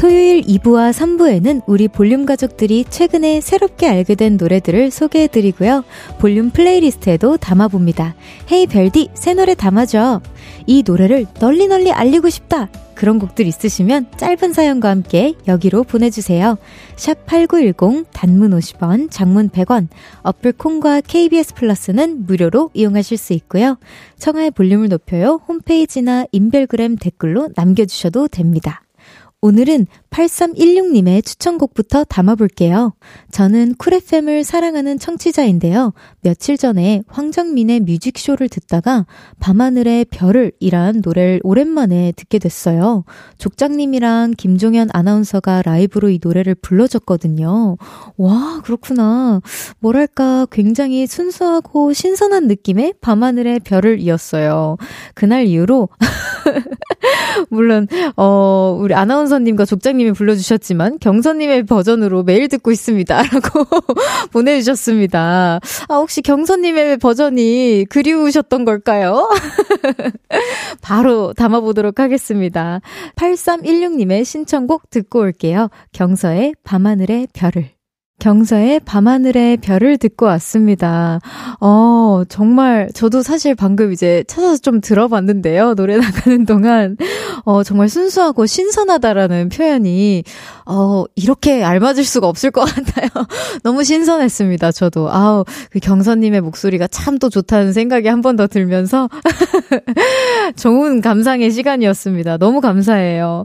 토요일 0.06 0.44
2부와 0.44 0.94
3부에는 0.94 1.64
우리 1.66 1.88
볼륨 1.88 2.28
가족들이 2.28 2.86
최근에 2.88 3.42
새롭게 3.42 3.88
알게 3.88 4.14
된 4.14 4.38
노래들을 4.38 4.92
소개해드리고요. 4.92 5.84
볼륨 6.20 6.52
플레이리스트에도 6.52 7.38
담아봅니다. 7.38 8.14
Hey 8.52 8.68
별디, 8.68 9.10
새 9.16 9.34
노래 9.34 9.56
담아줘. 9.56 10.22
이 10.68 10.84
노래를 10.86 11.26
널리 11.40 11.66
널리 11.66 11.92
알리고 11.92 12.30
싶다. 12.30 12.70
그런 12.94 13.18
곡들 13.18 13.48
있으시면 13.48 14.12
짧은 14.16 14.54
사연과 14.54 14.90
함께 14.90 15.34
여기로 15.48 15.84
보내주세요. 15.84 16.60
샵 16.96 17.26
8910 17.26 18.06
단문 18.14 18.52
50원, 18.52 19.10
장문 19.10 19.50
100원, 19.50 19.88
어플 20.22 20.52
콩과 20.52 21.02
KBS 21.02 21.56
플러스는 21.56 22.28
무료로 22.28 22.70
이용하실 22.76 23.18
수 23.18 23.34
있고요. 23.34 23.80
청하의 24.20 24.52
볼륨을 24.52 24.88
높여요. 24.90 25.42
홈페이지나 25.48 26.28
인별그램 26.32 26.96
댓글로 26.98 27.50
남겨주셔도 27.56 28.28
됩니다. 28.28 28.85
오늘은 29.42 29.86
8316님의 30.10 31.24
추천곡부터 31.24 32.06
담아볼게요. 32.06 32.94
저는 33.32 33.76
쿨FM을 33.78 34.44
사랑하는 34.44 34.98
청취자인데요. 34.98 35.94
며칠 36.22 36.58
전에 36.58 37.04
황정민의 37.08 37.82
뮤직쇼를 37.82 38.50
듣다가 38.50 39.06
밤하늘의 39.40 40.06
별을 40.06 40.54
이란 40.60 41.02
노래를 41.04 41.42
오랜만에 41.44 42.14
듣게 42.16 42.40
됐어요. 42.40 43.04
족장님이랑 43.38 44.34
김종현 44.38 44.90
아나운서가 44.94 45.62
라이브로 45.64 46.10
이 46.10 46.20
노래를 46.24 46.56
불러줬거든요. 46.56 47.78
와, 48.18 48.62
그렇구나. 48.64 49.42
뭐랄까, 49.80 50.48
굉장히 50.50 51.06
순수하고 51.08 51.94
신선한 51.94 52.48
느낌의 52.48 52.96
밤하늘의 53.02 53.60
별을 53.60 54.00
이었어요. 54.00 54.78
그날 55.14 55.46
이후로, 55.46 55.90
물론, 57.50 57.88
어, 58.16 58.78
우리 58.80 58.94
아나운서 58.94 59.25
김 59.25 59.25
선선님과 59.26 59.66
족장님이 59.66 60.12
불러주셨지만 60.12 61.00
경선님의 61.00 61.64
버전으로 61.64 62.24
매일 62.24 62.48
듣고 62.48 62.72
있습니다. 62.72 63.24
라고 63.34 63.66
보내주셨습니다. 64.32 65.60
아, 65.88 65.96
혹시 65.96 66.22
경선님의 66.22 66.98
버전이 66.98 67.86
그리우셨던 67.90 68.66
걸까요? 68.66 69.30
바로 70.82 71.34
담아보도록 71.34 72.00
하겠습니다. 72.00 72.82
8316님의 73.16 74.26
신청곡 74.26 74.90
듣고 74.90 75.20
올게요. 75.20 75.70
경서의 75.92 76.54
밤하늘의 76.64 77.28
별을. 77.34 77.75
경서의 78.18 78.80
밤하늘의 78.86 79.58
별을 79.58 79.98
듣고 79.98 80.26
왔습니다. 80.28 81.20
어, 81.60 82.24
정말, 82.30 82.90
저도 82.94 83.22
사실 83.22 83.54
방금 83.56 83.92
이제 83.92 84.24
찾아서 84.28 84.58
좀 84.58 84.82
들어봤는데요. 84.82 85.76
노래 85.76 85.98
나가는 86.00 86.46
동안, 86.46 86.98
어, 87.44 87.64
정말 87.64 87.90
순수하고 87.90 88.46
신선하다라는 88.46 89.50
표현이, 89.50 90.24
어, 90.66 91.04
이렇게 91.16 91.64
알맞을 91.64 92.04
수가 92.04 92.28
없을 92.28 92.52
것 92.52 92.62
같아요. 92.74 93.10
너무 93.64 93.84
신선했습니다. 93.84 94.72
저도. 94.72 95.12
아우, 95.12 95.44
그 95.70 95.80
경서님의 95.80 96.42
목소리가 96.42 96.88
참 96.88 97.16
또 97.20 97.30
좋다는 97.30 97.72
생각이 97.74 98.08
한 98.10 98.22
번 98.22 98.36
더 98.38 98.48
들면서, 98.48 99.08
좋은 100.58 101.02
감상의 101.02 101.52
시간이었습니다. 101.52 102.38
너무 102.38 102.60
감사해요. 102.62 103.44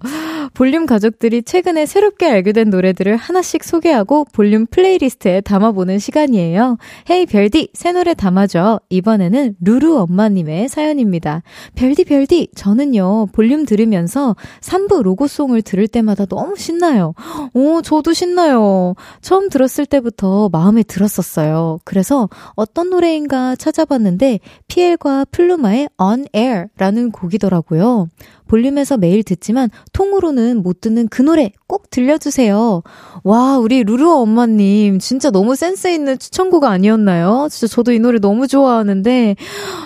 볼륨 0.54 0.86
가족들이 0.86 1.42
최근에 1.42 1.86
새롭게 1.86 2.26
알게 2.26 2.52
된 2.52 2.70
노래들을 2.70 3.16
하나씩 3.16 3.64
소개하고 3.64 4.26
볼륨 4.32 4.66
플레이리스트에 4.66 5.40
담아보는 5.40 5.98
시간이에요. 5.98 6.78
Hey 7.10 7.26
별디, 7.26 7.70
새 7.74 7.92
노래 7.92 8.14
담아줘. 8.14 8.80
이번에는 8.88 9.56
루루 9.60 9.98
엄마님의 9.98 10.68
사연입니다. 10.68 11.42
별디 11.74 12.04
별디, 12.04 12.48
저는요, 12.54 13.26
볼륨 13.32 13.64
들으면서 13.64 14.36
3부 14.60 15.02
로고송을 15.02 15.62
들을 15.62 15.86
때마다 15.88 16.26
너무 16.26 16.56
신나요. 16.56 17.14
오, 17.54 17.82
저도 17.82 18.12
신나요. 18.12 18.94
처음 19.20 19.48
들었을 19.48 19.86
때부터 19.86 20.48
마음에 20.50 20.82
들었었어요. 20.82 21.78
그래서 21.84 22.28
어떤 22.54 22.90
노래인가 22.90 23.56
찾아봤는데, 23.56 24.40
피엘과 24.68 25.26
플루마의 25.30 25.88
On 25.98 26.26
Air라는 26.34 27.12
곡이더라고요. 27.12 28.08
볼륨에서 28.50 28.96
매일 28.96 29.22
듣지만 29.22 29.70
통으로 29.92 30.29
는 30.32 30.58
못 30.62 30.80
듣는 30.80 31.08
그 31.08 31.22
노래 31.22 31.52
꼭 31.66 31.90
들려주세요. 31.90 32.82
와, 33.24 33.58
우리 33.58 33.82
루루 33.84 34.12
엄마님, 34.12 34.98
진짜 34.98 35.30
너무 35.30 35.56
센스 35.56 35.88
있는 35.88 36.18
추천곡 36.18 36.64
아니었나요? 36.64 37.48
진짜 37.50 37.66
저도 37.72 37.92
이 37.92 37.98
노래 37.98 38.18
너무 38.18 38.46
좋아하는데, 38.46 39.36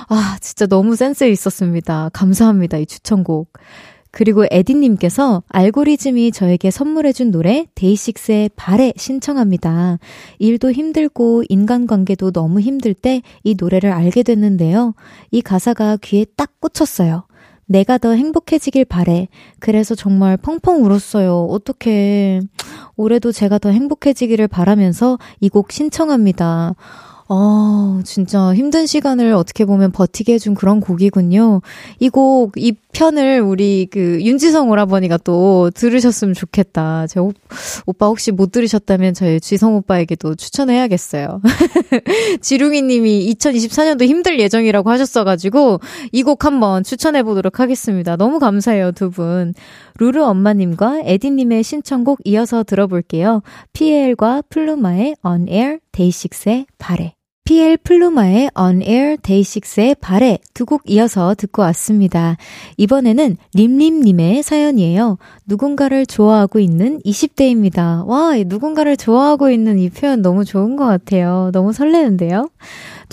아, 0.08 0.38
진짜 0.40 0.66
너무 0.66 0.96
센스 0.96 1.24
있었습니다. 1.24 2.10
감사합니다, 2.12 2.78
이 2.78 2.86
추천곡. 2.86 3.52
그리고 4.16 4.44
에디님께서 4.48 5.42
알고리즘이 5.48 6.30
저에게 6.30 6.70
선물해준 6.70 7.32
노래 7.32 7.66
데이식스의 7.74 8.50
발에 8.54 8.92
신청합니다. 8.96 9.98
일도 10.38 10.70
힘들고 10.70 11.42
인간관계도 11.48 12.30
너무 12.30 12.60
힘들 12.60 12.94
때 12.94 13.22
이 13.42 13.56
노래를 13.58 13.90
알게 13.90 14.22
됐는데요. 14.22 14.94
이 15.32 15.42
가사가 15.42 15.98
귀에 16.00 16.26
딱 16.36 16.60
꽂혔어요. 16.60 17.26
내가 17.66 17.99
더 17.99 18.12
행복해지길 18.12 18.85
바래. 18.85 19.28
그래서 19.59 19.94
정말 19.94 20.37
펑펑 20.37 20.85
울었어요. 20.85 21.47
어떻게 21.50 22.40
올해도 22.97 23.33
제가 23.33 23.59
더 23.59 23.71
행복해지기를 23.71 24.49
바라면서 24.49 25.18
이 25.40 25.49
곡 25.49 25.73
신청합니다. 25.73 26.75
아, 27.26 28.02
진짜 28.04 28.54
힘든 28.54 28.85
시간을 28.85 29.33
어떻게 29.33 29.64
보면 29.64 29.93
버티게 29.93 30.35
해준 30.35 30.54
그런 30.54 30.81
곡이군요. 30.81 31.62
이 31.99 32.11
곡, 32.11 32.52
이 32.59 32.73
편을 32.93 33.40
우리 33.40 33.87
그 33.90 34.23
윤지성 34.23 34.69
오라버니가 34.69 35.16
또 35.25 35.70
들으셨으면 35.70 36.35
좋겠다. 36.35 37.07
제 37.07 37.20
오, 37.20 37.33
오빠 37.87 38.07
혹시 38.07 38.31
못 38.31 38.53
들으셨다면 38.53 39.14
저희 39.14 39.40
지성 39.40 39.75
오빠에게도 39.77 40.35
추천해야겠어요. 40.35 41.40
지룽이 42.42 42.83
님이 42.83 43.35
2024년도 43.35 44.05
힘들 44.05 44.38
예정이라고 44.38 44.90
하셨어가지고 44.90 45.81
이 46.12 46.22
곡 46.25 46.44
한번 46.44 46.83
추천해보도록 46.85 47.59
하겠습니다. 47.61 48.16
너무 48.16 48.38
감사해요, 48.38 48.92
두 48.92 49.11
분. 49.11 49.55
루루 49.98 50.25
엄마님과 50.25 51.03
에디님의 51.05 51.62
신청곡 51.62 52.20
이어서 52.25 52.64
들어볼게요. 52.64 53.42
피엘과 53.72 54.42
플루마의 54.48 55.16
On 55.25 55.48
Air, 55.48 55.79
데이식스의 55.92 56.66
발에. 56.79 57.13
PL 57.44 57.76
플루마의 57.76 58.50
On 58.57 58.80
Air 58.80 59.18
Day6의 59.18 60.00
발에 60.00 60.38
두 60.54 60.64
곡 60.64 60.80
이어서 60.87 61.35
듣고 61.35 61.61
왔습니다. 61.61 62.38
이번에는 62.78 63.37
림림님의 63.54 64.42
사연이에요. 64.42 65.18
누군가를 65.44 66.07
좋아하고 66.07 66.59
있는 66.59 67.00
20대입니다. 67.00 68.07
와, 68.07 68.33
누군가를 68.46 68.96
좋아하고 68.96 69.50
있는 69.50 69.78
이 69.78 69.90
표현 69.90 70.22
너무 70.22 70.46
좋은 70.46 70.76
것 70.76 70.87
같아요. 70.87 71.50
너무 71.52 71.74
설레는데요? 71.74 72.48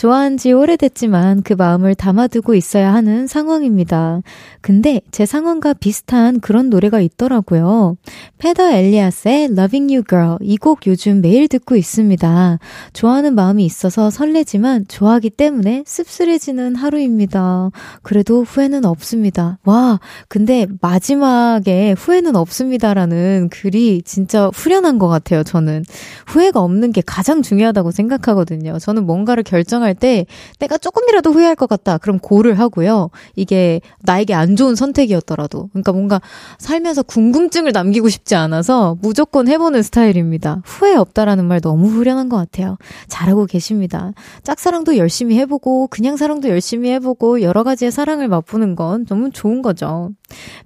좋아한 0.02 0.38
지 0.38 0.52
오래됐지만 0.52 1.44
그 1.44 1.54
마음을 1.54 1.94
담아두고 1.94 2.56
있어야 2.56 2.92
하는 2.92 3.28
상황입니다. 3.28 4.22
근데 4.60 5.00
제 5.12 5.28
상황과 5.28 5.74
비슷한 5.74 6.40
그런 6.40 6.72
노래가 6.72 7.00
있더라고요. 7.02 7.98
페더 8.40 8.72
엘리아스의 8.72 9.50
Loving 9.52 9.94
You 9.94 10.04
Girl 10.10 10.38
이 10.42 10.58
곡 10.58 10.88
요즘 10.88 11.22
매일 11.22 11.48
듣고 11.48 11.76
있습니다. 11.76 12.58
좋아하는 12.94 13.36
마음이 13.36 13.64
있어서 13.64 14.10
설레지만 14.10 14.86
좋아하기 14.88 15.30
때문에 15.30 15.84
씁쓸해지는 15.86 16.76
하루입니다. 16.78 17.70
그래도 18.02 18.42
후회는 18.42 18.86
없습니다. 18.86 19.60
와, 19.66 20.00
근데 20.28 20.66
마지막에 20.82 21.94
후회는 21.96 22.36
없습니다라는 22.36 23.50
글이 23.52 24.02
진짜 24.04 24.50
후련한 24.52 24.98
것 24.98 25.08
같아요, 25.10 25.44
저는. 25.44 25.84
후회가 26.26 26.60
없는 26.60 26.92
게 26.92 27.04
가장 27.06 27.44
중요하다고 27.44 27.92
생각하거든요. 27.92 28.80
저는 28.80 29.06
뭔가를 29.06 29.44
결정 29.44 29.84
결정할 29.92 29.96
때 29.96 30.26
내가 30.60 30.78
조금이라도 30.78 31.32
후회할 31.32 31.56
것 31.56 31.68
같다. 31.68 31.98
그럼 31.98 32.20
고를 32.20 32.58
하고요. 32.60 33.10
이게 33.36 33.82
나에게 34.02 34.34
안 34.34 34.56
좋은 34.56 34.76
선택이었더라도. 34.76 35.70
그러니까 35.72 35.92
뭔가 35.92 36.22
살면서 36.58 37.04
궁금증을 37.04 37.72
남기고 37.72 38.10
싶지 38.10 38.36
않아서 38.36 38.98
무조건 39.02 39.48
해보는 39.48 39.84
스타일입니다. 39.84 40.62
후회 40.66 40.96
없다라는 40.96 41.46
말 41.46 41.62
너무 41.62 41.88
후련한 41.88 42.30
것 42.30 42.38
같아요. 42.38 42.78
잘하고 43.08 43.46
계십니다. 43.46 44.14
짝사랑도 44.44 44.98
열심히 44.98 45.38
해보고 45.40 45.88
그냥 45.88 46.18
사랑도 46.18 46.50
열심히 46.50 46.90
해보고 46.92 47.42
여러 47.42 47.64
가지의 47.64 47.92
사랑을 47.92 48.28
맛보는 48.28 48.76
건 48.76 49.06
너무 49.06 49.32
좋은 49.32 49.62
거죠. 49.62 50.12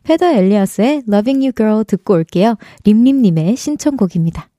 페더 0.04 0.28
엘리아스의 0.28 1.04
Loving 1.08 1.40
You 1.40 1.52
Girl 1.54 1.84
듣고 1.86 2.14
올게요. 2.14 2.56
림림님의 2.84 3.56
신청곡입니다. 3.56 4.50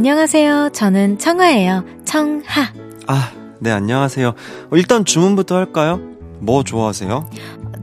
안녕하세요. 0.00 0.70
저는 0.72 1.18
청아예요. 1.18 1.84
청하. 2.06 2.72
아, 3.06 3.32
네, 3.58 3.70
안녕하세요. 3.70 4.28
어, 4.28 4.76
일단 4.76 5.04
주문부터 5.04 5.54
할까요? 5.56 6.00
뭐 6.38 6.62
좋아하세요? 6.64 7.28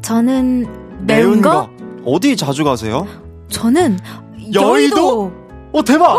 저는 0.02 0.62
매운, 1.06 1.06
매운 1.06 1.42
거? 1.44 1.52
거? 1.52 1.70
어디 2.06 2.36
자주 2.36 2.64
가세요? 2.64 3.06
저는 3.52 4.00
여의도. 4.52 4.62
여의도? 4.68 5.32
어, 5.74 5.84
대박! 5.84 6.18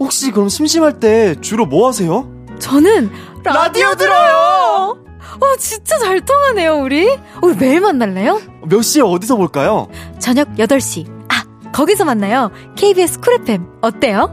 혹시 0.00 0.30
그럼 0.30 0.48
심심할 0.48 0.98
때 0.98 1.34
주로 1.42 1.66
뭐 1.66 1.88
하세요? 1.88 2.26
저는 2.58 3.10
라디오, 3.44 3.52
라디오 3.88 3.94
들어요! 3.96 4.96
어, 5.40 5.56
진짜 5.58 5.98
잘 5.98 6.22
통하네요, 6.22 6.78
우리. 6.78 7.06
우리 7.42 7.54
매일 7.58 7.82
만날래요? 7.82 8.40
몇 8.66 8.80
시에 8.80 9.02
어디서 9.02 9.36
볼까요? 9.36 9.88
저녁 10.18 10.48
8시. 10.54 11.06
아, 11.28 11.44
거기서 11.70 12.06
만나요. 12.06 12.50
KBS 12.76 13.20
쿨 13.20 13.34
FM. 13.42 13.66
어때요? 13.82 14.30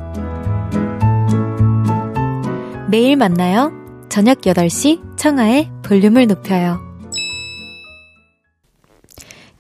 매일 2.91 3.15
만나요. 3.15 3.71
저녁 4.09 4.41
8시 4.41 5.17
청하의 5.17 5.71
볼륨을 5.81 6.27
높여요. 6.27 6.81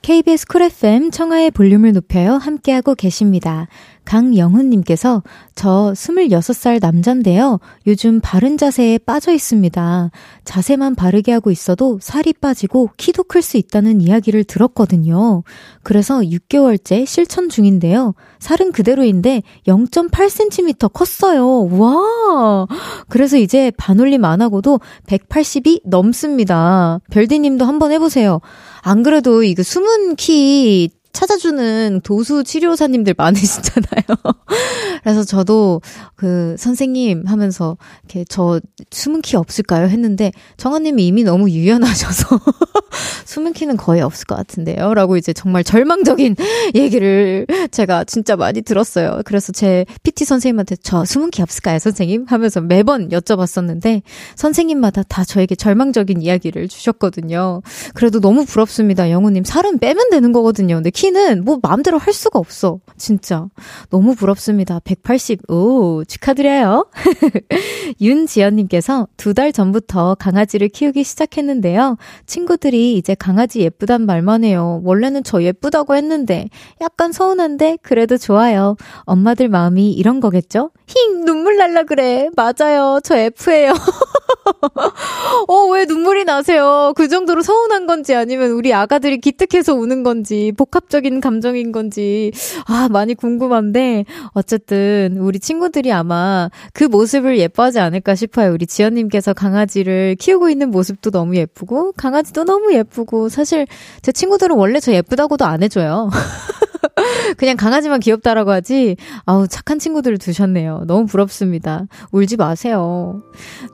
KBS 0.01 0.47
쿨 0.47 0.63
FM 0.63 1.11
청하의 1.11 1.51
볼륨을 1.51 1.93
높여요. 1.93 2.33
함께하고 2.33 2.93
계십니다. 2.93 3.69
강영훈님께서 4.05 5.23
저 5.55 5.93
26살 5.95 6.79
남잔데요. 6.81 7.59
요즘 7.87 8.19
바른 8.21 8.57
자세에 8.57 8.97
빠져 8.99 9.31
있습니다. 9.31 10.11
자세만 10.43 10.95
바르게 10.95 11.31
하고 11.31 11.51
있어도 11.51 11.99
살이 12.01 12.33
빠지고 12.33 12.89
키도 12.97 13.23
클 13.25 13.41
수 13.41 13.57
있다는 13.57 14.01
이야기를 14.01 14.43
들었거든요. 14.43 15.43
그래서 15.83 16.19
6개월째 16.19 17.05
실천 17.05 17.49
중인데요. 17.49 18.13
살은 18.39 18.71
그대로인데 18.71 19.41
0.8cm 19.67 20.93
컸어요. 20.93 21.67
와! 21.77 22.67
그래서 23.09 23.37
이제 23.37 23.71
반올림 23.77 24.23
안 24.25 24.41
하고도 24.41 24.79
180이 25.07 25.81
넘습니다. 25.85 26.99
별디님도 27.09 27.65
한번 27.65 27.91
해보세요. 27.91 28.41
안 28.81 29.03
그래도 29.03 29.43
이거 29.43 29.63
숨은 29.63 30.15
키 30.15 30.89
찾아주는 31.13 32.01
도수 32.03 32.43
치료사님들 32.43 33.15
많으시잖아요. 33.17 34.03
그래서 35.03 35.23
저도 35.23 35.81
그 36.15 36.55
선생님 36.57 37.23
하면서 37.25 37.77
이렇게 38.03 38.25
저 38.29 38.59
숨은 38.91 39.21
키 39.21 39.35
없을까요? 39.35 39.87
했는데 39.87 40.31
정한님이 40.57 41.07
이미 41.07 41.23
너무 41.23 41.49
유연하셔서 41.49 42.39
숨은 43.25 43.53
키는 43.53 43.77
거의 43.77 44.01
없을 44.01 44.25
것 44.25 44.35
같은데요. 44.35 44.93
라고 44.93 45.17
이제 45.17 45.33
정말 45.33 45.63
절망적인 45.63 46.35
얘기를 46.75 47.47
제가 47.71 48.03
진짜 48.03 48.35
많이 48.35 48.61
들었어요. 48.61 49.21
그래서 49.25 49.51
제 49.51 49.85
PT 50.03 50.25
선생님한테 50.25 50.75
저 50.83 51.05
숨은 51.05 51.31
키 51.31 51.41
없을까요? 51.41 51.79
선생님? 51.79 52.25
하면서 52.27 52.61
매번 52.61 53.09
여쭤봤었는데 53.09 54.01
선생님마다 54.35 55.03
다 55.03 55.23
저에게 55.23 55.55
절망적인 55.55 56.21
이야기를 56.21 56.67
주셨거든요. 56.67 57.61
그래도 57.93 58.19
너무 58.19 58.45
부럽습니다. 58.45 59.09
영우님. 59.09 59.43
살은 59.43 59.79
빼면 59.79 60.09
되는 60.09 60.31
거거든요. 60.31 60.75
근데 60.75 60.89
키는 61.05 61.45
뭐 61.45 61.57
마음대로 61.63 61.97
할 61.97 62.13
수가 62.13 62.37
없어. 62.37 62.79
진짜. 62.95 63.47
너무 63.89 64.13
부럽습니다. 64.13 64.79
180. 64.83 65.49
오, 65.49 66.03
축하드려요. 66.05 66.85
윤지연님께서 67.99 69.07
두 69.17 69.31
달 69.33 69.51
전부터 69.53 70.15
강아지를 70.19 70.67
키우기 70.67 71.03
시작했는데요. 71.05 71.97
친구들이 72.27 72.97
이제 72.97 73.15
강아지 73.15 73.61
예쁘단 73.61 74.05
말만 74.05 74.43
해요. 74.43 74.81
원래는 74.83 75.23
저 75.23 75.41
예쁘다고 75.41 75.95
했는데 75.95 76.49
약간 76.81 77.11
서운한데 77.13 77.77
그래도 77.81 78.17
좋아요. 78.17 78.75
엄마들 79.05 79.47
마음이 79.47 79.93
이런 79.93 80.19
거겠죠? 80.19 80.69
힝, 80.85 81.23
눈물 81.25 81.55
날라 81.57 81.83
그래. 81.83 82.29
맞아요. 82.35 82.99
저 83.03 83.17
F예요. 83.17 83.71
어, 85.47 85.65
왜 85.71 85.85
눈물이 85.85 86.25
나세요? 86.25 86.93
그 86.95 87.07
정도로 87.07 87.41
서운한 87.41 87.87
건지 87.87 88.13
아니면 88.13 88.51
우리 88.51 88.73
아가들이 88.73 89.19
기특해서 89.19 89.73
우는 89.73 90.03
건지 90.03 90.51
복합 90.57 90.89
적인 90.91 91.21
감정인 91.21 91.71
건지 91.71 92.31
아, 92.67 92.87
많이 92.91 93.15
궁금한데 93.15 94.05
어쨌든 94.33 95.17
우리 95.19 95.39
친구들이 95.39 95.91
아마 95.91 96.49
그 96.73 96.83
모습을 96.83 97.39
예뻐하지 97.39 97.79
않을까 97.79 98.13
싶어요. 98.13 98.51
우리 98.53 98.67
지연님께서 98.67 99.33
강아지를 99.33 100.17
키우고 100.19 100.49
있는 100.49 100.69
모습도 100.69 101.09
너무 101.09 101.35
예쁘고 101.35 101.93
강아지도 101.93 102.43
너무 102.43 102.73
예쁘고 102.73 103.29
사실 103.29 103.65
제 104.03 104.11
친구들은 104.11 104.55
원래 104.55 104.79
저 104.79 104.91
예쁘다고도 104.91 105.45
안 105.45 105.63
해줘요. 105.63 106.11
그냥 107.37 107.57
강아지만 107.57 107.99
귀엽다라고 107.99 108.51
하지, 108.51 108.95
아우, 109.25 109.47
착한 109.47 109.79
친구들을 109.79 110.17
두셨네요. 110.17 110.83
너무 110.87 111.05
부럽습니다. 111.05 111.85
울지 112.11 112.37
마세요. 112.37 113.21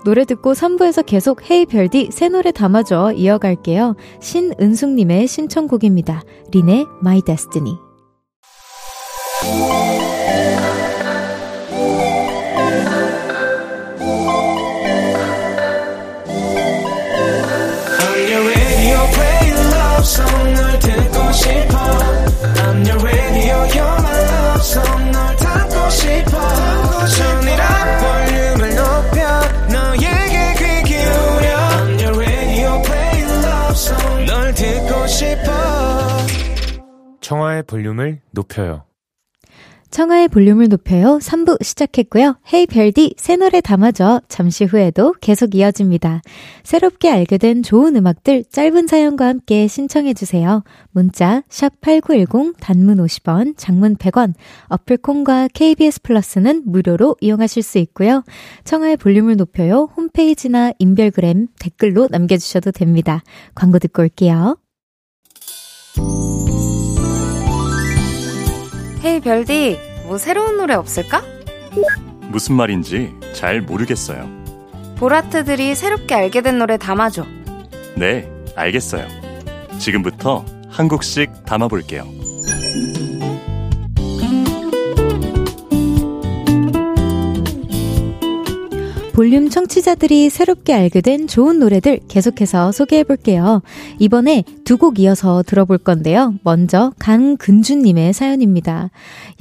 노래 0.05 0.25
듣고 0.25 0.53
3부에서 0.53 1.05
계속 1.05 1.49
헤이 1.49 1.65
별디 1.65 2.09
새 2.11 2.29
노래 2.29 2.51
담아줘 2.51 3.13
이어갈게요. 3.13 3.95
신은숙님의 4.21 5.27
신청곡입니다. 5.27 6.23
린의 6.53 6.85
My 7.01 7.21
Destiny. 7.21 7.77
청하의 37.27 37.63
볼륨을 37.63 38.21
높여요. 38.31 38.85
청하의 39.89 40.29
볼륨을 40.29 40.69
높여요. 40.69 41.19
3부 41.21 41.61
시작했고요. 41.61 42.39
헤이 42.53 42.67
별디 42.67 43.15
새 43.17 43.35
노래 43.35 43.59
담아줘. 43.59 44.21
잠시 44.29 44.63
후에도 44.63 45.13
계속 45.19 45.53
이어집니다. 45.53 46.21
새롭게 46.63 47.09
알게 47.09 47.37
된 47.37 47.63
좋은 47.63 47.97
음악들 47.97 48.45
짧은 48.49 48.87
사연과 48.87 49.27
함께 49.27 49.67
신청해 49.67 50.13
주세요. 50.13 50.63
문자 50.91 51.43
샵 51.49 51.81
8910 51.81 52.55
단문 52.61 52.97
50원, 52.97 53.55
장문 53.57 53.97
100원. 53.97 54.33
어플 54.69 54.95
콩과 54.95 55.49
KBS 55.53 56.03
플러스는 56.03 56.63
무료로 56.65 57.17
이용하실 57.19 57.61
수 57.61 57.77
있고요. 57.79 58.23
청하의 58.63 58.95
볼륨을 58.95 59.35
높여요. 59.35 59.89
홈페이지나 59.97 60.71
인별그램 60.79 61.47
댓글로 61.59 62.07
남겨 62.09 62.37
주셔도 62.37 62.71
됩니다. 62.71 63.21
광고 63.53 63.79
듣고 63.79 64.03
올게요. 64.03 64.55
헤이 69.03 69.19
별디, 69.21 69.79
뭐 70.05 70.17
새로운 70.17 70.57
노래 70.57 70.73
없을까? 70.73 71.23
무슨 72.21 72.55
말인지 72.55 73.13
잘 73.33 73.61
모르겠어요. 73.61 74.27
보라트들이 74.97 75.75
새롭게 75.75 76.15
알게 76.15 76.41
된 76.41 76.57
노래 76.57 76.77
담아줘. 76.77 77.25
네, 77.95 78.29
알겠어요. 78.55 79.07
지금부터 79.79 80.43
한 80.69 80.87
곡씩 80.87 81.45
담아볼게요. 81.45 82.03
볼륨 89.17 89.49
청취자들이 89.49 90.29
새롭게 90.29 90.75
알게 90.75 91.01
된 91.01 91.25
좋은 91.25 91.57
노래들 91.57 92.01
계속해서 92.07 92.71
소개해 92.71 93.03
볼게요. 93.03 93.63
이번에 93.97 94.43
두 94.63 94.77
곡 94.77 94.99
이어서 94.99 95.41
들어볼 95.41 95.79
건데요. 95.79 96.35
먼저 96.43 96.93
강근주님의 96.99 98.13
사연입니다. 98.13 98.91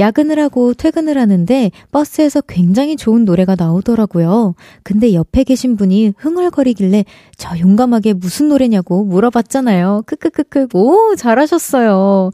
야근을 0.01 0.39
하고 0.39 0.73
퇴근을 0.73 1.19
하는데 1.19 1.71
버스에서 1.93 2.41
굉장히 2.41 2.97
좋은 2.97 3.27
노래가 3.27 3.55
나오더라고요. 3.55 4.55
근데 4.83 5.13
옆에 5.13 5.45
계신 5.45 5.77
분이 5.77 6.15
흥얼거리길래 6.17 7.05
저 7.37 7.59
용감하게 7.59 8.15
무슨 8.15 8.49
노래냐고 8.49 9.05
물어봤잖아요. 9.05 10.05
크크크크. 10.07 10.69
오, 10.73 11.15
잘하셨어요. 11.17 12.31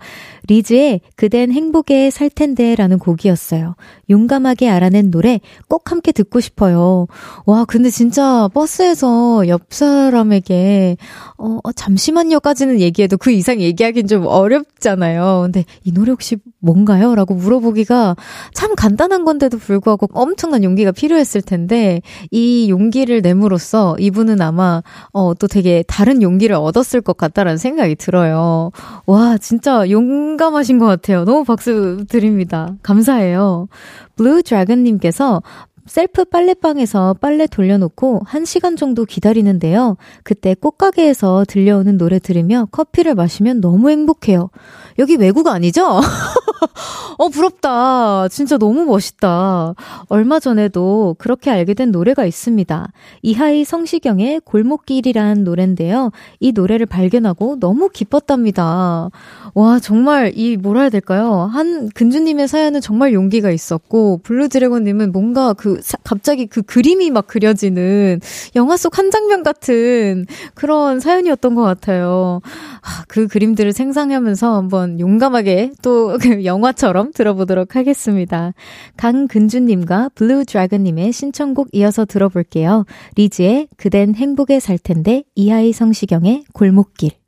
리즈의 0.48 1.00
그댄 1.16 1.52
행복에 1.52 2.10
살 2.10 2.28
텐데 2.30 2.74
라는 2.74 2.98
곡이었어요. 2.98 3.74
용감하게 4.10 4.68
알아낸 4.68 5.10
노래 5.10 5.40
꼭 5.68 5.90
함께 5.90 6.12
듣고 6.12 6.40
싶어요. 6.40 7.06
와, 7.46 7.64
근데 7.64 7.90
진짜 7.90 8.48
버스에서 8.52 9.46
옆 9.48 9.62
사람에게, 9.70 10.96
어, 11.38 11.58
어 11.62 11.72
잠시만요까지는 11.72 12.80
얘기해도 12.80 13.16
그 13.16 13.30
이상 13.30 13.60
얘기하긴 13.60 14.06
좀 14.06 14.26
어렵잖아요. 14.26 15.42
근데 15.44 15.64
이 15.84 15.92
노래 15.92 16.10
혹시 16.10 16.36
뭔가요? 16.58 17.14
라고 17.14 17.34
물어보기가 17.34 18.16
참 18.54 18.74
간단한 18.74 19.24
건데도 19.24 19.58
불구하고 19.58 20.08
엄청난 20.12 20.64
용기가 20.64 20.92
필요했을 20.92 21.42
텐데, 21.42 22.02
이 22.30 22.68
용기를 22.68 23.22
내므로써 23.22 23.96
이분은 23.98 24.40
아마, 24.40 24.82
어, 25.12 25.34
또 25.34 25.46
되게 25.46 25.82
다른 25.86 26.22
용기를 26.22 26.54
얻었을 26.56 27.00
것 27.00 27.16
같다라는 27.16 27.58
생각이 27.58 27.94
들어요. 27.96 28.70
와, 29.06 29.38
진짜 29.38 29.88
용 29.90 30.31
감하신 30.36 30.78
것 30.78 30.86
같아요. 30.86 31.24
너무 31.24 31.44
박수 31.44 32.04
드립니다. 32.08 32.74
감사해요. 32.82 33.68
블루 34.16 34.42
드래곤님께서 34.42 35.42
셀프 35.86 36.24
빨래방에서 36.24 37.14
빨래 37.20 37.46
돌려놓고 37.46 38.22
1시간 38.26 38.76
정도 38.76 39.04
기다리는데요. 39.04 39.96
그때 40.22 40.54
꽃가게에서 40.54 41.44
들려오는 41.48 41.98
노래 41.98 42.18
들으며 42.18 42.68
커피를 42.70 43.14
마시면 43.14 43.60
너무 43.60 43.90
행복해요. 43.90 44.50
여기 44.98 45.16
외국 45.16 45.48
아니죠? 45.48 46.00
어, 47.18 47.28
부럽다. 47.28 48.28
진짜 48.28 48.56
너무 48.56 48.84
멋있다. 48.84 49.74
얼마 50.08 50.40
전에도 50.40 51.14
그렇게 51.18 51.50
알게 51.50 51.74
된 51.74 51.90
노래가 51.90 52.24
있습니다. 52.24 52.92
이하이 53.22 53.64
성시경의 53.64 54.42
골목길이라는 54.44 55.44
노래인데요. 55.44 56.10
이 56.40 56.52
노래를 56.52 56.86
발견하고 56.86 57.58
너무 57.60 57.88
기뻤답니다. 57.88 59.10
와, 59.54 59.78
정말 59.78 60.32
이 60.34 60.56
뭐라 60.56 60.82
해야 60.82 60.90
될까요? 60.90 61.50
한 61.52 61.90
근주님의 61.90 62.48
사연은 62.48 62.80
정말 62.80 63.12
용기가 63.12 63.50
있었고, 63.50 64.20
블루드래곤님은 64.22 65.12
뭔가 65.12 65.52
그 65.52 65.80
사, 65.82 65.98
갑자기 66.04 66.46
그 66.46 66.62
그림이 66.62 67.10
막 67.10 67.26
그려지는 67.26 68.20
영화 68.56 68.76
속 68.76 68.92
한 68.98 69.10
장면 69.10 69.42
같은 69.42 70.26
그런 70.54 71.00
사연이었던 71.00 71.54
것 71.54 71.62
같아요. 71.62 72.40
아, 72.82 73.04
그 73.08 73.26
그림들을 73.26 73.72
상상하면서 73.72 74.54
한번 74.56 74.81
용감하게 74.98 75.72
또 75.82 76.13
그 76.13 76.44
영화처럼 76.44 77.12
들어보도록 77.12 77.76
하겠습니다. 77.76 78.52
강근주님과 78.96 80.10
블루 80.14 80.44
드래곤님의 80.44 81.12
신청곡 81.12 81.68
이어서 81.72 82.04
들어볼게요. 82.04 82.84
리즈의 83.16 83.68
그댄 83.76 84.14
행복에 84.14 84.60
살 84.60 84.78
텐데 84.78 85.24
이하이 85.34 85.72
성시경의 85.72 86.44
골목길. 86.52 87.21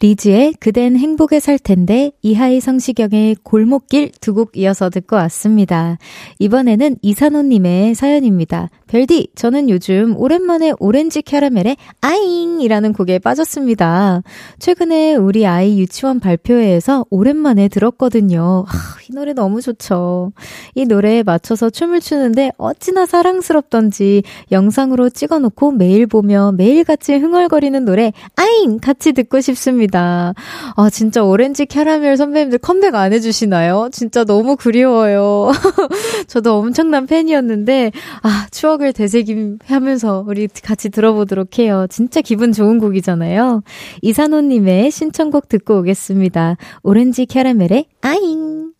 리즈의 0.00 0.54
그댄 0.60 0.96
행복에 0.96 1.40
살 1.40 1.58
텐데 1.58 2.12
이하이 2.22 2.60
성시경의 2.60 3.36
골목길 3.42 4.10
두 4.20 4.36
곡 4.36 4.50
이어서 4.58 4.90
듣고 4.90 5.16
왔습니다. 5.16 5.96
이번에는 6.38 6.96
이산호님의 7.00 7.94
사연입니다. 7.94 8.68
별디, 8.86 9.28
저는 9.34 9.70
요즘 9.70 10.14
오랜만에 10.16 10.72
오렌지 10.78 11.22
캐러멜의 11.22 11.76
아잉이라는 12.02 12.92
곡에 12.92 13.18
빠졌습니다. 13.18 14.22
최근에 14.58 15.14
우리 15.14 15.46
아이 15.46 15.80
유치원 15.80 16.20
발표회에서 16.20 17.06
오랜만에 17.08 17.68
들었거든요. 17.68 18.66
아, 18.68 18.72
이 19.08 19.14
노래 19.14 19.32
너무 19.32 19.62
좋죠. 19.62 20.32
이 20.74 20.84
노래에 20.84 21.22
맞춰서 21.22 21.70
춤을 21.70 22.00
추는데 22.00 22.52
어찌나 22.58 23.06
사랑스럽던지 23.06 24.22
영상으로 24.52 25.08
찍어놓고 25.08 25.72
매일 25.72 26.06
보며 26.06 26.52
매일같이 26.52 27.14
흥얼거리는 27.14 27.84
노래 27.86 28.12
아잉 28.36 28.78
같이 28.78 29.12
듣고 29.12 29.40
싶습니다. 29.40 29.85
아 29.94 30.90
진짜 30.90 31.22
오렌지 31.22 31.66
캐러멜 31.66 32.16
선배님들 32.16 32.58
컴백 32.58 32.94
안 32.94 33.12
해주시나요? 33.12 33.90
진짜 33.92 34.24
너무 34.24 34.56
그리워요. 34.56 35.50
저도 36.26 36.58
엄청난 36.58 37.06
팬이었는데 37.06 37.92
아 38.22 38.46
추억을 38.50 38.92
되새김하면서 38.92 40.24
우리 40.26 40.48
같이 40.48 40.90
들어보도록 40.90 41.58
해요. 41.58 41.86
진짜 41.90 42.20
기분 42.20 42.52
좋은 42.52 42.78
곡이잖아요. 42.78 43.62
이산호님의 44.02 44.90
신청곡 44.90 45.48
듣고 45.48 45.78
오겠습니다. 45.78 46.56
오렌지 46.82 47.26
캐러멜의 47.26 47.86
아잉. 48.02 48.72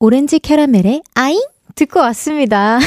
오렌지 0.00 0.38
캐러멜의 0.38 1.02
아잉? 1.14 1.40
듣고 1.78 2.00
왔습니다. 2.00 2.80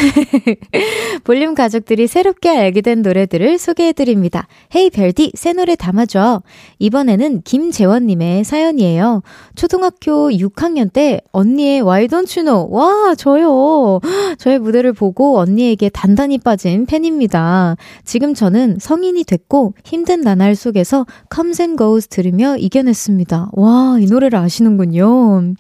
볼륨 1.24 1.56
가족들이 1.56 2.08
새롭게 2.08 2.50
알게 2.50 2.82
된 2.82 3.02
노래들을 3.02 3.58
소개해드립니다. 3.58 4.48
Hey 4.76 4.90
별디, 4.90 5.32
새 5.34 5.54
노래 5.54 5.78
담아줘. 5.78 6.42
이번에는 6.80 7.42
김재원님의 7.44 8.44
사연이에요. 8.44 9.22
초등학교 9.56 10.30
6학년 10.30 10.92
때 10.92 11.22
언니의 11.32 11.82
Why 11.82 12.08
Don't 12.08 12.38
You 12.38 12.44
Know? 12.44 12.68
와, 12.70 13.16
저요. 13.16 14.02
저의 14.38 14.60
무대를 14.60 14.92
보고 14.92 15.40
언니에게 15.40 15.88
단단히 15.88 16.38
빠진 16.38 16.86
팬입니다. 16.86 17.78
지금 18.04 18.34
저는 18.34 18.78
성인이 18.82 19.24
됐고 19.24 19.74
힘든 19.86 20.20
나날 20.20 20.54
속에서 20.56 21.06
Comes 21.34 21.62
and 21.62 21.78
Goes 21.78 22.10
들으며 22.10 22.58
이겨냈습니다. 22.58 23.52
와, 23.54 23.98
이 24.02 24.06
노래를 24.06 24.38
아시는군요. 24.38 25.54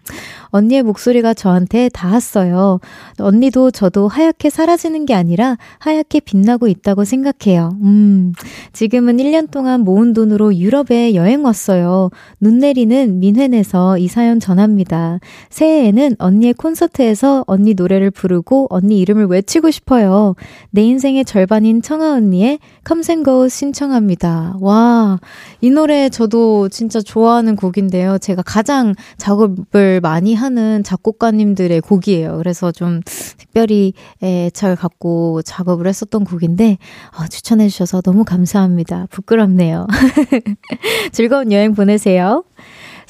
언니의 0.51 0.83
목소리가 0.83 1.33
저한테 1.33 1.89
닿았어요. 1.89 2.79
언니도 3.17 3.71
저도 3.71 4.07
하얗게 4.07 4.49
사라지는 4.49 5.05
게 5.05 5.13
아니라 5.13 5.57
하얗게 5.79 6.21
빛나고 6.21 6.67
있다고 6.67 7.03
생각해요. 7.05 7.77
음, 7.81 8.33
지금은 8.73 9.17
1년 9.17 9.49
동안 9.49 9.81
모은 9.81 10.13
돈으로 10.13 10.55
유럽에 10.55 11.15
여행 11.15 11.43
왔어요. 11.43 12.09
눈 12.39 12.59
내리는 12.59 13.19
민회에서 13.19 13.97
이 13.97 14.07
사연 14.07 14.39
전합니다. 14.39 15.19
새해에는 15.49 16.15
언니의 16.19 16.53
콘서트에서 16.53 17.43
언니 17.47 17.73
노래를 17.73 18.11
부르고 18.11 18.67
언니 18.69 18.99
이름을 18.99 19.25
외치고 19.27 19.71
싶어요. 19.71 20.35
내 20.69 20.83
인생의 20.83 21.25
절반인 21.25 21.81
청아 21.81 22.13
언니의 22.13 22.59
컴생고 22.83 23.47
신청합니다. 23.47 24.57
와, 24.59 25.19
이 25.61 25.69
노래 25.69 26.09
저도 26.09 26.69
진짜 26.69 26.99
좋아하는 27.01 27.55
곡인데요. 27.55 28.17
제가 28.17 28.41
가장 28.41 28.93
작업을 29.17 30.01
많이 30.01 30.35
하는 30.41 30.83
작곡가님들의 30.83 31.81
곡이에요. 31.81 32.37
그래서 32.37 32.71
좀 32.71 33.01
특별히 33.37 33.93
애착을 34.23 34.75
갖고 34.75 35.41
작업을 35.41 35.87
했었던 35.87 36.23
곡인데 36.23 36.77
어, 37.17 37.27
추천해 37.27 37.67
주셔서 37.67 38.01
너무 38.01 38.23
감사합니다. 38.23 39.07
부끄럽네요. 39.09 39.87
즐거운 41.11 41.51
여행 41.51 41.73
보내세요. 41.73 42.43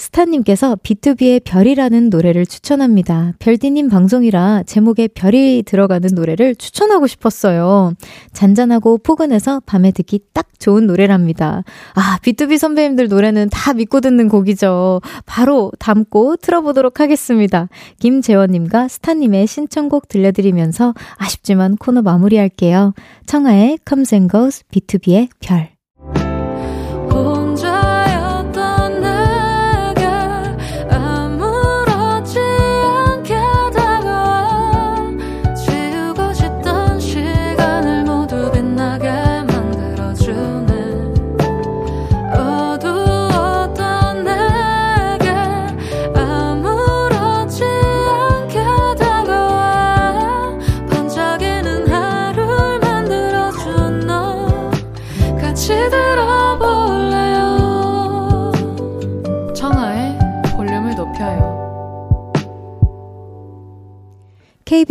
스타님께서 0.01 0.75
B2B의 0.77 1.43
별이라는 1.43 2.09
노래를 2.09 2.47
추천합니다. 2.47 3.33
별디님 3.37 3.87
방송이라 3.87 4.63
제목에 4.63 5.07
별이 5.07 5.63
들어가는 5.63 6.09
노래를 6.13 6.55
추천하고 6.55 7.05
싶었어요. 7.05 7.93
잔잔하고 8.33 8.97
포근해서 8.97 9.61
밤에 9.65 9.91
듣기 9.91 10.19
딱 10.33 10.47
좋은 10.59 10.87
노래랍니다. 10.87 11.63
아, 11.93 12.17
B2B 12.23 12.57
선배님들 12.57 13.09
노래는 13.09 13.49
다 13.51 13.73
믿고 13.73 14.01
듣는 14.01 14.27
곡이죠. 14.27 15.01
바로 15.25 15.71
담고 15.77 16.37
틀어보도록 16.37 16.99
하겠습니다. 16.99 17.69
김재원님과 17.99 18.87
스타님의 18.87 19.45
신청곡 19.45 20.07
들려드리면서 20.07 20.95
아쉽지만 21.17 21.77
코너 21.77 22.01
마무리할게요. 22.01 22.93
청하의 23.27 23.79
Comes 23.87 24.15
and 24.15 24.31
Goes, 24.31 24.63
B2B의 24.71 25.29
별. 25.39 25.80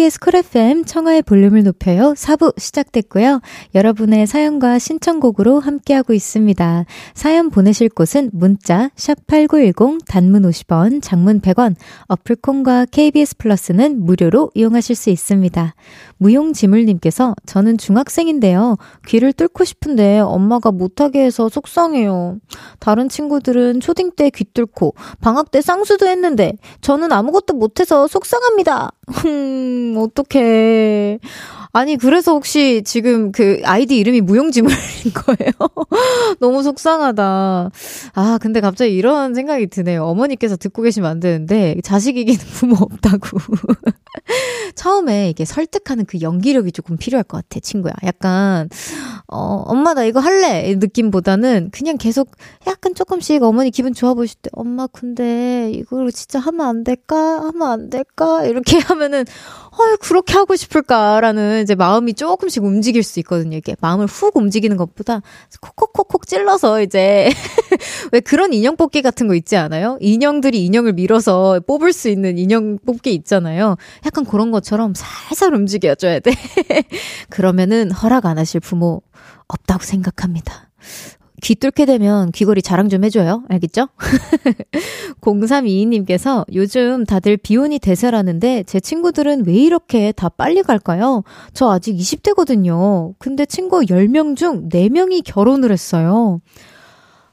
KBS 0.01 0.19
Cool 0.19 0.35
FM 0.35 0.87
청하의 0.87 1.21
볼륨을 1.21 1.63
높여요. 1.63 2.15
4부 2.17 2.59
시작됐고요. 2.59 3.43
여러분의 3.75 4.27
사연과 4.27 4.79
신청곡으로 4.79 5.61
함께하고 5.61 6.15
있습니다. 6.15 6.87
사연 7.13 7.51
보내실 7.51 7.91
곳은 7.91 8.31
문자 8.33 8.89
샵8910 8.97 10.07
단문 10.07 10.45
50원, 10.45 11.03
장문 11.03 11.43
100원, 11.43 11.75
어플 12.07 12.44
콩과 12.44 12.87
KBS 12.87 13.37
플러스는 13.37 14.03
무료로 14.03 14.53
이용하실 14.55 14.97
수 14.97 15.11
있습니다. 15.11 15.75
무용지물님께서 16.17 17.35
저는 17.45 17.77
중학생인데요. 17.77 18.79
귀를 19.07 19.35
뚫고 19.35 19.65
싶은데 19.65 20.21
엄마가 20.21 20.73
못하게 20.73 21.25
해서 21.25 21.51
속상해요. 21.51 22.39
다른 22.79 23.11
친구들은 23.11 23.81
초딩 23.81 24.13
때 24.17 24.31
귀 24.31 24.45
뚫고 24.55 24.95
방학 25.21 25.51
때 25.51 25.61
쌍수도 25.61 26.07
했는데 26.07 26.55
저는 26.81 27.13
아무것도 27.13 27.53
못해서 27.53 28.07
속상합니다. 28.07 28.93
음, 29.91 29.97
어떡해. 29.99 31.19
아니, 31.73 31.97
그래서 31.97 32.33
혹시 32.33 32.83
지금 32.85 33.31
그 33.31 33.61
아이디 33.65 33.97
이름이 33.99 34.23
무용지물인 34.23 34.77
거예요? 35.15 35.53
너무 36.41 36.63
속상하다. 36.65 37.71
아, 38.15 38.39
근데 38.41 38.61
갑자기 38.61 38.95
이런 38.97 39.35
생각이 39.35 39.69
드네요. 39.69 40.05
어머니께서 40.05 40.57
듣고 40.57 40.83
계시면 40.83 41.09
안 41.09 41.21
되는데, 41.21 41.77
자식 41.85 42.17
이기는 42.17 42.39
부모 42.55 42.77
없다고. 42.81 43.39
처음에 44.75 45.31
이게 45.31 45.45
설득하는 45.45 46.07
그 46.07 46.21
연기력이 46.21 46.73
조금 46.73 46.97
필요할 46.97 47.23
것 47.25 47.37
같아, 47.39 47.61
친구야. 47.61 47.93
약간, 48.05 48.69
어, 49.29 49.63
엄마 49.67 49.95
나 49.95 50.05
이거 50.05 50.19
할래! 50.21 50.75
느낌보다는 50.77 51.71
그냥 51.73 51.99
계속 51.99 52.31
약간 52.67 52.95
조금씩 52.95 53.43
어머니 53.45 53.71
기분 53.71 53.93
좋아 53.95 54.15
보실 54.15 54.37
때, 54.43 54.51
엄마 54.53 54.87
근데 54.89 55.71
이걸 55.73 56.11
진짜 56.11 56.39
하면 56.41 56.67
안 56.67 56.85
될까? 56.85 57.17
하면 57.45 57.63
안 57.71 57.91
될까? 57.91 58.45
이렇게 58.45 58.79
하면은, 58.79 59.23
어, 59.23 59.97
그렇게 60.01 60.35
하고 60.35 60.57
싶을까라는 60.57 61.60
이제 61.63 61.75
마음이 61.75 62.15
조금씩 62.15 62.65
움직일 62.65 63.03
수 63.03 63.19
있거든요. 63.21 63.57
이게 63.57 63.77
마음을 63.81 64.07
훅 64.07 64.37
움직이는 64.37 64.77
것보다 64.77 65.23
콕콕콕콕 65.61 66.27
찔러서 66.27 66.83
이제 66.83 67.31
왜 68.13 68.21
그런 68.21 68.53
인형 68.53 68.77
뽑기 68.77 69.03
같은 69.03 69.29
거 69.29 69.35
있지 69.35 69.57
않아요? 69.57 69.99
인형들이 70.01 70.65
인형을 70.65 70.95
밀어서 70.95 71.61
뽑을 71.67 71.93
수 71.93 72.09
있는 72.09 72.39
인형 72.39 72.79
뽑기 72.85 73.13
있잖아요. 73.15 73.77
약간 74.07 74.25
그런 74.25 74.51
것처럼 74.51 74.95
살살 74.95 75.55
움직여줘야 75.55 76.21
돼. 76.21 76.33
그러면은 77.31 77.91
허락 77.91 78.27
안 78.27 78.39
하실 78.39 78.61
부모 78.61 79.03
없다고 79.49 79.85
생각합니다. 79.85 80.71
귀 81.43 81.55
뚫게 81.55 81.87
되면 81.87 82.31
귀걸이 82.33 82.63
자랑 82.63 82.89
좀 82.89 83.05
해줘요. 83.05 83.45
알겠죠? 83.49 83.89
0322님께서 85.21 86.45
요즘 86.53 87.05
다들 87.05 87.37
비혼이 87.37 87.79
대세라는데 87.79 88.65
제 88.65 88.81
친구들은 88.81 89.45
왜 89.47 89.55
이렇게 89.55 90.13
다 90.13 90.29
빨리 90.29 90.63
갈까요? 90.63 91.23
저 91.53 91.71
아직 91.71 91.97
20대거든요. 91.97 93.15
근데 93.19 93.45
친구 93.47 93.81
10명 93.81 94.37
중 94.37 94.69
4명이 94.69 95.23
결혼을 95.25 95.73
했어요. 95.73 96.41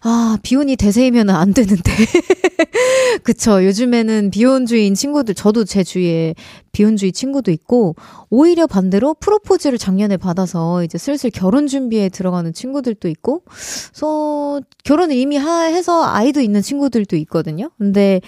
아, 0.02 0.38
비혼이 0.44 0.76
대세이면 0.76 1.30
안 1.30 1.54
되는데. 1.54 1.92
그쵸. 3.24 3.66
요즘에는 3.66 4.30
비혼주의인 4.30 4.94
친구들, 4.94 5.34
저도 5.34 5.64
제 5.66 5.84
주위에 5.84 6.36
비혼주의 6.72 7.12
친구도 7.12 7.52
있고, 7.52 7.96
오히려 8.30 8.68
반대로 8.68 9.16
프로포즈를 9.16 9.78
작년에 9.80 10.18
받아서 10.18 10.84
이제 10.84 10.98
슬슬 11.00 11.32
결혼 11.32 11.66
준비에 11.68 12.10
들어가는 12.10 12.54
친구들도 12.54 13.08
있고, 13.10 13.42
그래서 13.46 14.62
결혼을 14.84 15.16
이미 15.16 15.38
하, 15.38 15.64
해서 15.64 16.06
아이도 16.06 16.42
있는 16.42 16.62
친구들도 16.62 17.16
있거든요. 17.18 17.72
근데, 17.80 18.22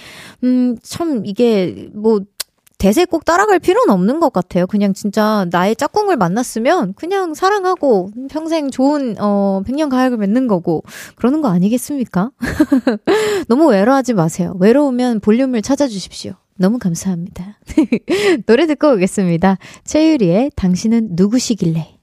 음, 0.44 0.76
참 0.82 1.24
이게 1.26 1.90
뭐, 1.94 2.22
대세 2.80 3.04
꼭 3.04 3.26
따라갈 3.26 3.60
필요는 3.60 3.94
없는 3.94 4.20
것 4.22 4.32
같아요. 4.32 4.66
그냥 4.66 4.94
진짜 4.94 5.46
나의 5.52 5.76
짝꿍을 5.76 6.16
만났으면 6.16 6.94
그냥 6.94 7.34
사랑하고 7.34 8.12
평생 8.30 8.72
좋은 8.72 9.18
어 9.20 9.62
백년 9.66 9.90
가약을 9.90 10.18
맺는 10.18 10.48
거고 10.48 10.84
그러는 11.16 11.42
거 11.42 11.50
아니겠습니까? 11.50 12.32
너무 13.50 13.68
외로워하지 13.68 14.14
마세요. 14.14 14.56
외로우면 14.60 15.20
볼륨을 15.20 15.62
찾아주십시오. 15.62 16.34
너무 16.56 16.80
감사합니다. 16.80 17.60
노래 18.48 18.66
듣고 18.66 18.94
오겠습니다. 18.94 19.58
최유리의 19.84 20.52
당신은 20.56 21.10
누구시길래 21.12 21.99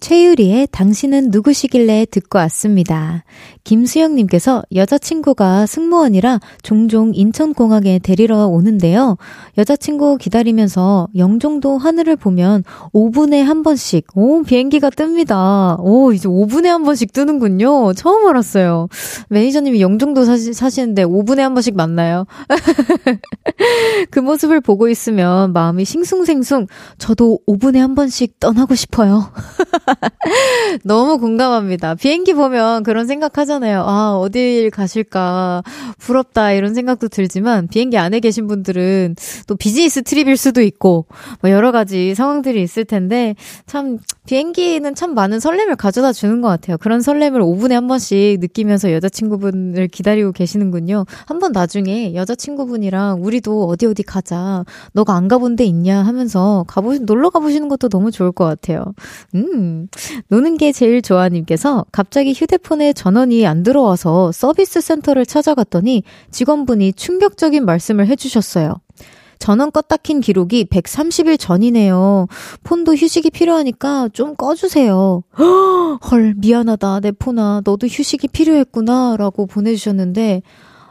최유리의 0.00 0.68
당신은 0.70 1.30
누구시길래 1.30 2.06
듣고 2.10 2.38
왔습니다. 2.40 3.24
김수영님께서 3.62 4.62
여자친구가 4.74 5.64
승무원이라 5.64 6.40
종종 6.62 7.12
인천공항에 7.14 8.00
데리러 8.00 8.48
오는데요. 8.48 9.16
여자친구 9.56 10.18
기다리면서 10.18 11.08
영종도 11.16 11.78
하늘을 11.78 12.16
보면 12.16 12.64
5분에 12.92 13.42
한 13.42 13.62
번씩, 13.62 14.06
오, 14.14 14.42
비행기가 14.42 14.90
뜹니다. 14.90 15.78
오, 15.80 16.12
이제 16.12 16.28
5분에 16.28 16.66
한 16.66 16.82
번씩 16.82 17.12
뜨는군요. 17.12 17.94
처음 17.94 18.26
알았어요. 18.26 18.88
매니저님이 19.30 19.80
영종도 19.80 20.24
사시, 20.24 20.52
사시는데 20.52 21.04
5분에 21.04 21.38
한 21.38 21.54
번씩 21.54 21.76
만나요. 21.76 22.26
그 24.10 24.18
모습을 24.18 24.60
보고 24.60 24.88
있으면 24.88 25.52
마음이 25.52 25.84
싱숭생숭, 25.86 26.66
저도 26.98 27.38
5분에 27.48 27.78
한 27.78 27.94
번씩 27.94 28.38
떠나고 28.40 28.74
싶어요. 28.74 29.30
너무 30.84 31.18
공감합니다. 31.18 31.94
비행기 31.94 32.34
보면 32.34 32.82
그런 32.82 33.06
생각 33.06 33.38
하잖아요. 33.38 33.82
아, 33.86 34.16
어딜 34.18 34.70
가실까. 34.70 35.62
부럽다. 35.98 36.52
이런 36.52 36.74
생각도 36.74 37.08
들지만, 37.08 37.68
비행기 37.68 37.98
안에 37.98 38.20
계신 38.20 38.46
분들은 38.46 39.16
또 39.46 39.56
비즈니스 39.56 40.02
트립일 40.02 40.36
수도 40.36 40.62
있고, 40.62 41.06
뭐 41.40 41.50
여러 41.50 41.72
가지 41.72 42.14
상황들이 42.14 42.62
있을 42.62 42.84
텐데, 42.84 43.34
참, 43.66 43.98
비행기는 44.26 44.94
참 44.94 45.14
많은 45.14 45.40
설렘을 45.40 45.76
가져다 45.76 46.12
주는 46.12 46.40
것 46.40 46.48
같아요. 46.48 46.78
그런 46.78 47.00
설렘을 47.00 47.40
5분에 47.42 47.72
한 47.72 47.86
번씩 47.88 48.40
느끼면서 48.40 48.92
여자친구분을 48.92 49.88
기다리고 49.88 50.32
계시는군요. 50.32 51.04
한번 51.26 51.52
나중에 51.52 52.14
여자친구분이랑 52.14 53.22
우리도 53.22 53.66
어디 53.66 53.86
어디 53.86 54.02
가자. 54.02 54.64
너가 54.92 55.14
안 55.14 55.28
가본 55.28 55.56
데 55.56 55.64
있냐 55.64 56.02
하면서 56.02 56.64
가보, 56.68 56.94
놀러 56.98 57.30
가보시는 57.30 57.68
것도 57.68 57.88
너무 57.88 58.10
좋을 58.10 58.32
것 58.32 58.44
같아요. 58.44 58.84
음. 59.34 59.73
노는 60.28 60.56
게 60.56 60.72
제일 60.72 61.02
좋아님께서 61.02 61.84
갑자기 61.92 62.32
휴대폰에 62.32 62.92
전원이 62.92 63.46
안 63.46 63.62
들어와서 63.62 64.32
서비스 64.32 64.80
센터를 64.80 65.26
찾아갔더니 65.26 66.02
직원분이 66.30 66.94
충격적인 66.94 67.64
말씀을 67.64 68.06
해주셨어요. 68.08 68.74
전원 69.38 69.70
껐다 69.72 70.02
킨 70.02 70.20
기록이 70.20 70.64
130일 70.66 71.38
전이네요. 71.38 72.28
폰도 72.62 72.94
휴식이 72.94 73.30
필요하니까 73.30 74.08
좀 74.12 74.36
꺼주세요. 74.36 75.22
헐, 76.10 76.34
미안하다. 76.38 77.00
내 77.00 77.12
폰아. 77.12 77.62
너도 77.64 77.86
휴식이 77.86 78.28
필요했구나. 78.28 79.16
라고 79.18 79.46
보내주셨는데, 79.46 80.42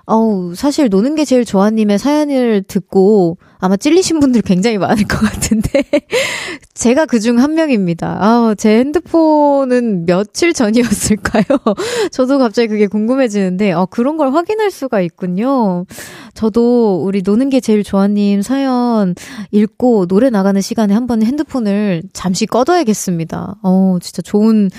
어우, 0.06 0.54
사실 0.56 0.90
노는 0.90 1.16
게 1.16 1.26
제일 1.26 1.46
좋아님의 1.46 1.98
사연을 1.98 2.64
듣고 2.64 3.38
아마 3.64 3.78
찔리신 3.78 4.20
분들 4.20 4.42
굉장히 4.42 4.78
많을 4.78 5.06
것 5.06 5.22
같은데 5.22 5.86
제가 6.74 7.06
그중 7.06 7.40
한 7.40 7.54
명입니다. 7.54 8.18
아, 8.20 8.56
제 8.58 8.80
핸드폰은 8.80 10.06
며칠 10.06 10.52
전이었을까요? 10.52 11.46
저도 12.12 12.40
갑자기 12.40 12.68
그게 12.68 12.88
궁금해지는데 12.88 13.72
어, 13.72 13.86
그런 13.86 14.18
걸 14.18 14.34
확인할 14.34 14.70
수가 14.70 15.00
있군요. 15.00 15.86
저도 16.34 17.04
우리 17.06 17.22
노는 17.24 17.50
게 17.50 17.62
제일 17.62 17.86
좋아님 17.86 18.42
사연 18.42 19.16
읽고 19.52 20.08
노래 20.08 20.30
나가는 20.30 20.60
시간에 20.60 20.94
한번 20.94 21.24
핸드폰을 21.24 22.04
잠시 22.12 22.46
꺼둬야겠습니다. 22.46 23.60
어, 23.64 23.98
진짜 24.02 24.22
좋은 24.22 24.70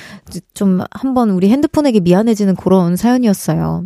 좀 0.53 0.81
한번 0.90 1.31
우리 1.31 1.49
핸드폰에게 1.49 2.01
미안해지는 2.01 2.55
그런 2.57 2.97
사연이었어요. 2.97 3.85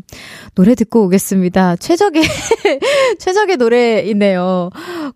노래 0.56 0.74
듣고 0.74 1.04
오겠습니다. 1.04 1.76
최적의 1.76 2.24
최적의 3.20 3.58
노래이네요. 3.58 4.70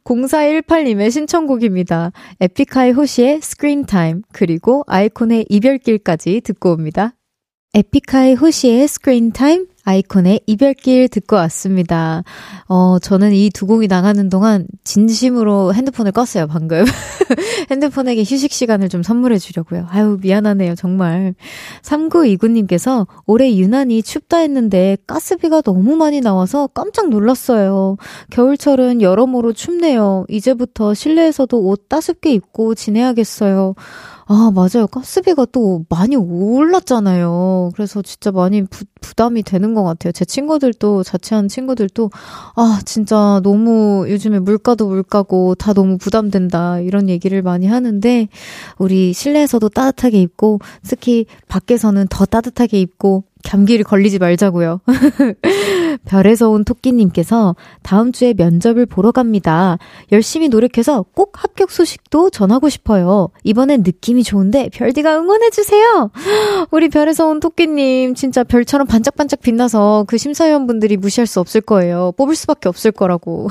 0418님의 0.05 1.11
신청곡입니다. 1.11 2.13
에픽하이 2.41 2.93
호시의 2.93 3.41
Screen 3.41 3.85
Time 3.85 4.23
그리고 4.33 4.85
iKON의 4.87 5.47
이별길까지 5.49 6.41
듣고 6.43 6.73
옵니다. 6.73 7.15
에픽하이 7.75 8.35
호시의 8.35 8.87
Screen 8.89 9.33
Time 9.33 9.67
iKON의 9.85 10.41
이별길 10.47 11.09
듣고 11.09 11.37
왔습니다. 11.37 12.25
어, 12.69 12.99
저는 13.01 13.33
이 13.33 13.53
두 13.53 13.67
곡이 13.67 13.87
나가는 13.87 14.29
동안 14.29 14.67
진심으로 14.83 15.75
핸드폰을 15.75 16.11
껐어요, 16.13 16.49
방금. 16.49 16.85
핸드폰에게 17.71 18.23
휴식 18.23 18.53
시간을 18.53 18.89
좀 18.89 19.03
선물해 19.03 19.39
주려고요. 19.39 19.87
아유, 19.91 20.19
미안하네요, 20.21 20.75
정말. 20.75 21.35
3929님께서 21.83 23.07
올해 23.27 23.55
유난히 23.55 24.03
춥다 24.03 24.39
했는데 24.39 24.97
가스비가 25.07 25.61
너무 25.61 25.97
많이 25.97 26.21
나와서 26.21 26.67
깜짝 26.69 27.09
놀랐어요. 27.11 27.97
겨울철은 28.31 29.03
여러모로 29.03 29.53
춥네요. 29.53 30.25
이제부터 30.29 30.95
실내에서도 30.95 31.57
옷 31.61 31.89
따숩게 31.89 32.33
입고 32.33 32.75
지내야겠어요. 32.75 33.75
아, 34.35 34.51
맞아요. 34.55 34.87
가스비가 34.91 35.45
또 35.53 35.85
많이 35.91 36.17
올랐잖아요. 36.17 37.71
그래서 37.75 38.01
진짜 38.01 38.31
많이 38.33 38.65
부, 38.65 38.87
부담이 39.03 39.43
되는 39.43 39.75
것 39.75 39.83
같아요. 39.83 40.11
제 40.13 40.25
친구들도, 40.25 41.03
자취하는 41.03 41.51
친구들도, 41.51 42.11
아, 42.57 42.81
진짜 42.87 43.43
너무 43.45 44.07
요즘에 44.09 44.39
물가도 44.39 44.89
물가고 44.89 45.55
다 45.57 45.75
너무 45.75 45.99
부담된다. 45.99 46.81
이런 46.81 47.11
얘기를 47.11 47.43
많이 47.43 47.67
하는데, 47.67 48.29
우리 48.79 49.13
실내에서도 49.13 49.69
따뜻하게 49.69 50.23
입고, 50.23 50.61
특히 50.83 51.27
밖에서는 51.49 52.07
더 52.09 52.25
따뜻하게 52.25 52.81
입고, 52.81 53.25
감기를 53.45 53.85
걸리지 53.85 54.19
말자고요. 54.19 54.81
별에서 56.07 56.49
온 56.49 56.65
토끼님께서 56.65 57.55
다음 57.83 58.13
주에 58.13 58.33
면접을 58.35 58.87
보러 58.87 59.13
갑니다. 59.13 59.79
열심히 60.11 60.49
노력해서 60.49 61.05
꼭 61.15 61.43
합격 61.43 61.71
소식도 61.71 62.31
전하고 62.31 62.69
싶어요. 62.69 63.29
이번엔 63.45 63.83
느낌이 63.83 64.25
좋은데 64.25 64.71
별디가 64.73 65.19
응원해주세요. 65.19 66.11
우리 66.71 66.89
별에서 66.89 67.27
온 67.29 67.41
토끼님 67.41 68.15
진짜 68.15 68.43
별처럼 68.45 68.87
반짝반짝 68.87 69.41
빛나서 69.41 70.05
그 70.09 70.17
심사위원분들이 70.17 70.97
무시할 70.97 71.27
수 71.27 71.41
없을 71.41 71.61
거예요. 71.61 72.13
뽑을 72.17 72.35
수밖에 72.35 72.69
없을 72.69 72.91
거라고. 72.93 73.49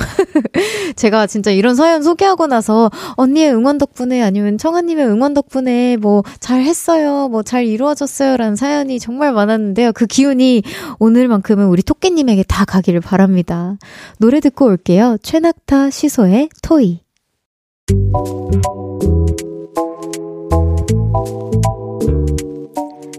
제가 0.95 1.27
진짜 1.27 1.51
이런 1.51 1.75
사연 1.75 2.01
소개하고 2.01 2.47
나서 2.47 2.89
언니의 3.17 3.53
응원 3.53 3.77
덕분에 3.77 4.21
아니면 4.21 4.57
청아님의 4.57 5.05
응원 5.05 5.33
덕분에 5.33 5.97
뭐 5.97 6.23
잘했어요. 6.39 7.27
뭐 7.29 7.41
잘 7.51 7.65
이루어졌어요. 7.65 8.37
라는 8.37 8.55
사연이 8.55 8.97
정말 8.97 9.33
많았는데 9.33 9.80
요. 9.83 9.91
그 9.93 10.05
기운이 10.05 10.63
오늘만큼은 10.99 11.67
우리 11.67 11.81
토끼님에게 11.81 12.43
다 12.43 12.65
가기를 12.65 13.01
바랍니다. 13.01 13.77
노래 14.19 14.39
듣고 14.39 14.65
올게요. 14.65 15.17
최낙타 15.21 15.89
시소의 15.89 16.49
토이. 16.61 17.01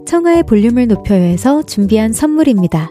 청하의 0.07 0.43
볼륨을 0.43 0.89
높여요해서 0.89 1.63
준비한 1.63 2.13
선물입니다. 2.13 2.91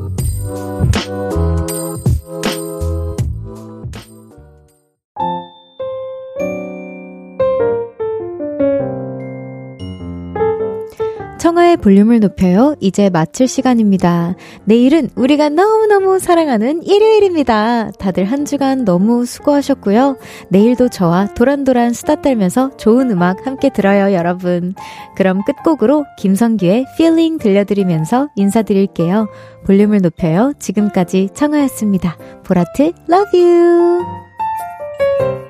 청하의 11.41 11.77
볼륨을 11.77 12.19
높여요. 12.19 12.75
이제 12.79 13.09
마칠 13.09 13.47
시간입니다. 13.47 14.35
내일은 14.65 15.09
우리가 15.15 15.49
너무너무 15.49 16.19
사랑하는 16.19 16.83
일요일입니다. 16.83 17.89
다들 17.97 18.25
한 18.25 18.45
주간 18.45 18.85
너무 18.85 19.25
수고하셨고요. 19.25 20.19
내일도 20.49 20.87
저와 20.87 21.33
도란도란 21.33 21.93
수다 21.93 22.21
떨면서 22.21 22.77
좋은 22.77 23.09
음악 23.09 23.47
함께 23.47 23.69
들어요, 23.69 24.13
여러분. 24.13 24.75
그럼 25.15 25.41
끝곡으로 25.43 26.05
김성규의 26.19 26.85
Feeling 26.93 27.41
들려드리면서 27.41 28.29
인사드릴게요. 28.35 29.27
볼륨을 29.65 30.01
높여요. 30.03 30.53
지금까지 30.59 31.29
청하였습니다. 31.33 32.17
보라트, 32.43 32.91
love 33.09 33.41
you! 33.41 35.40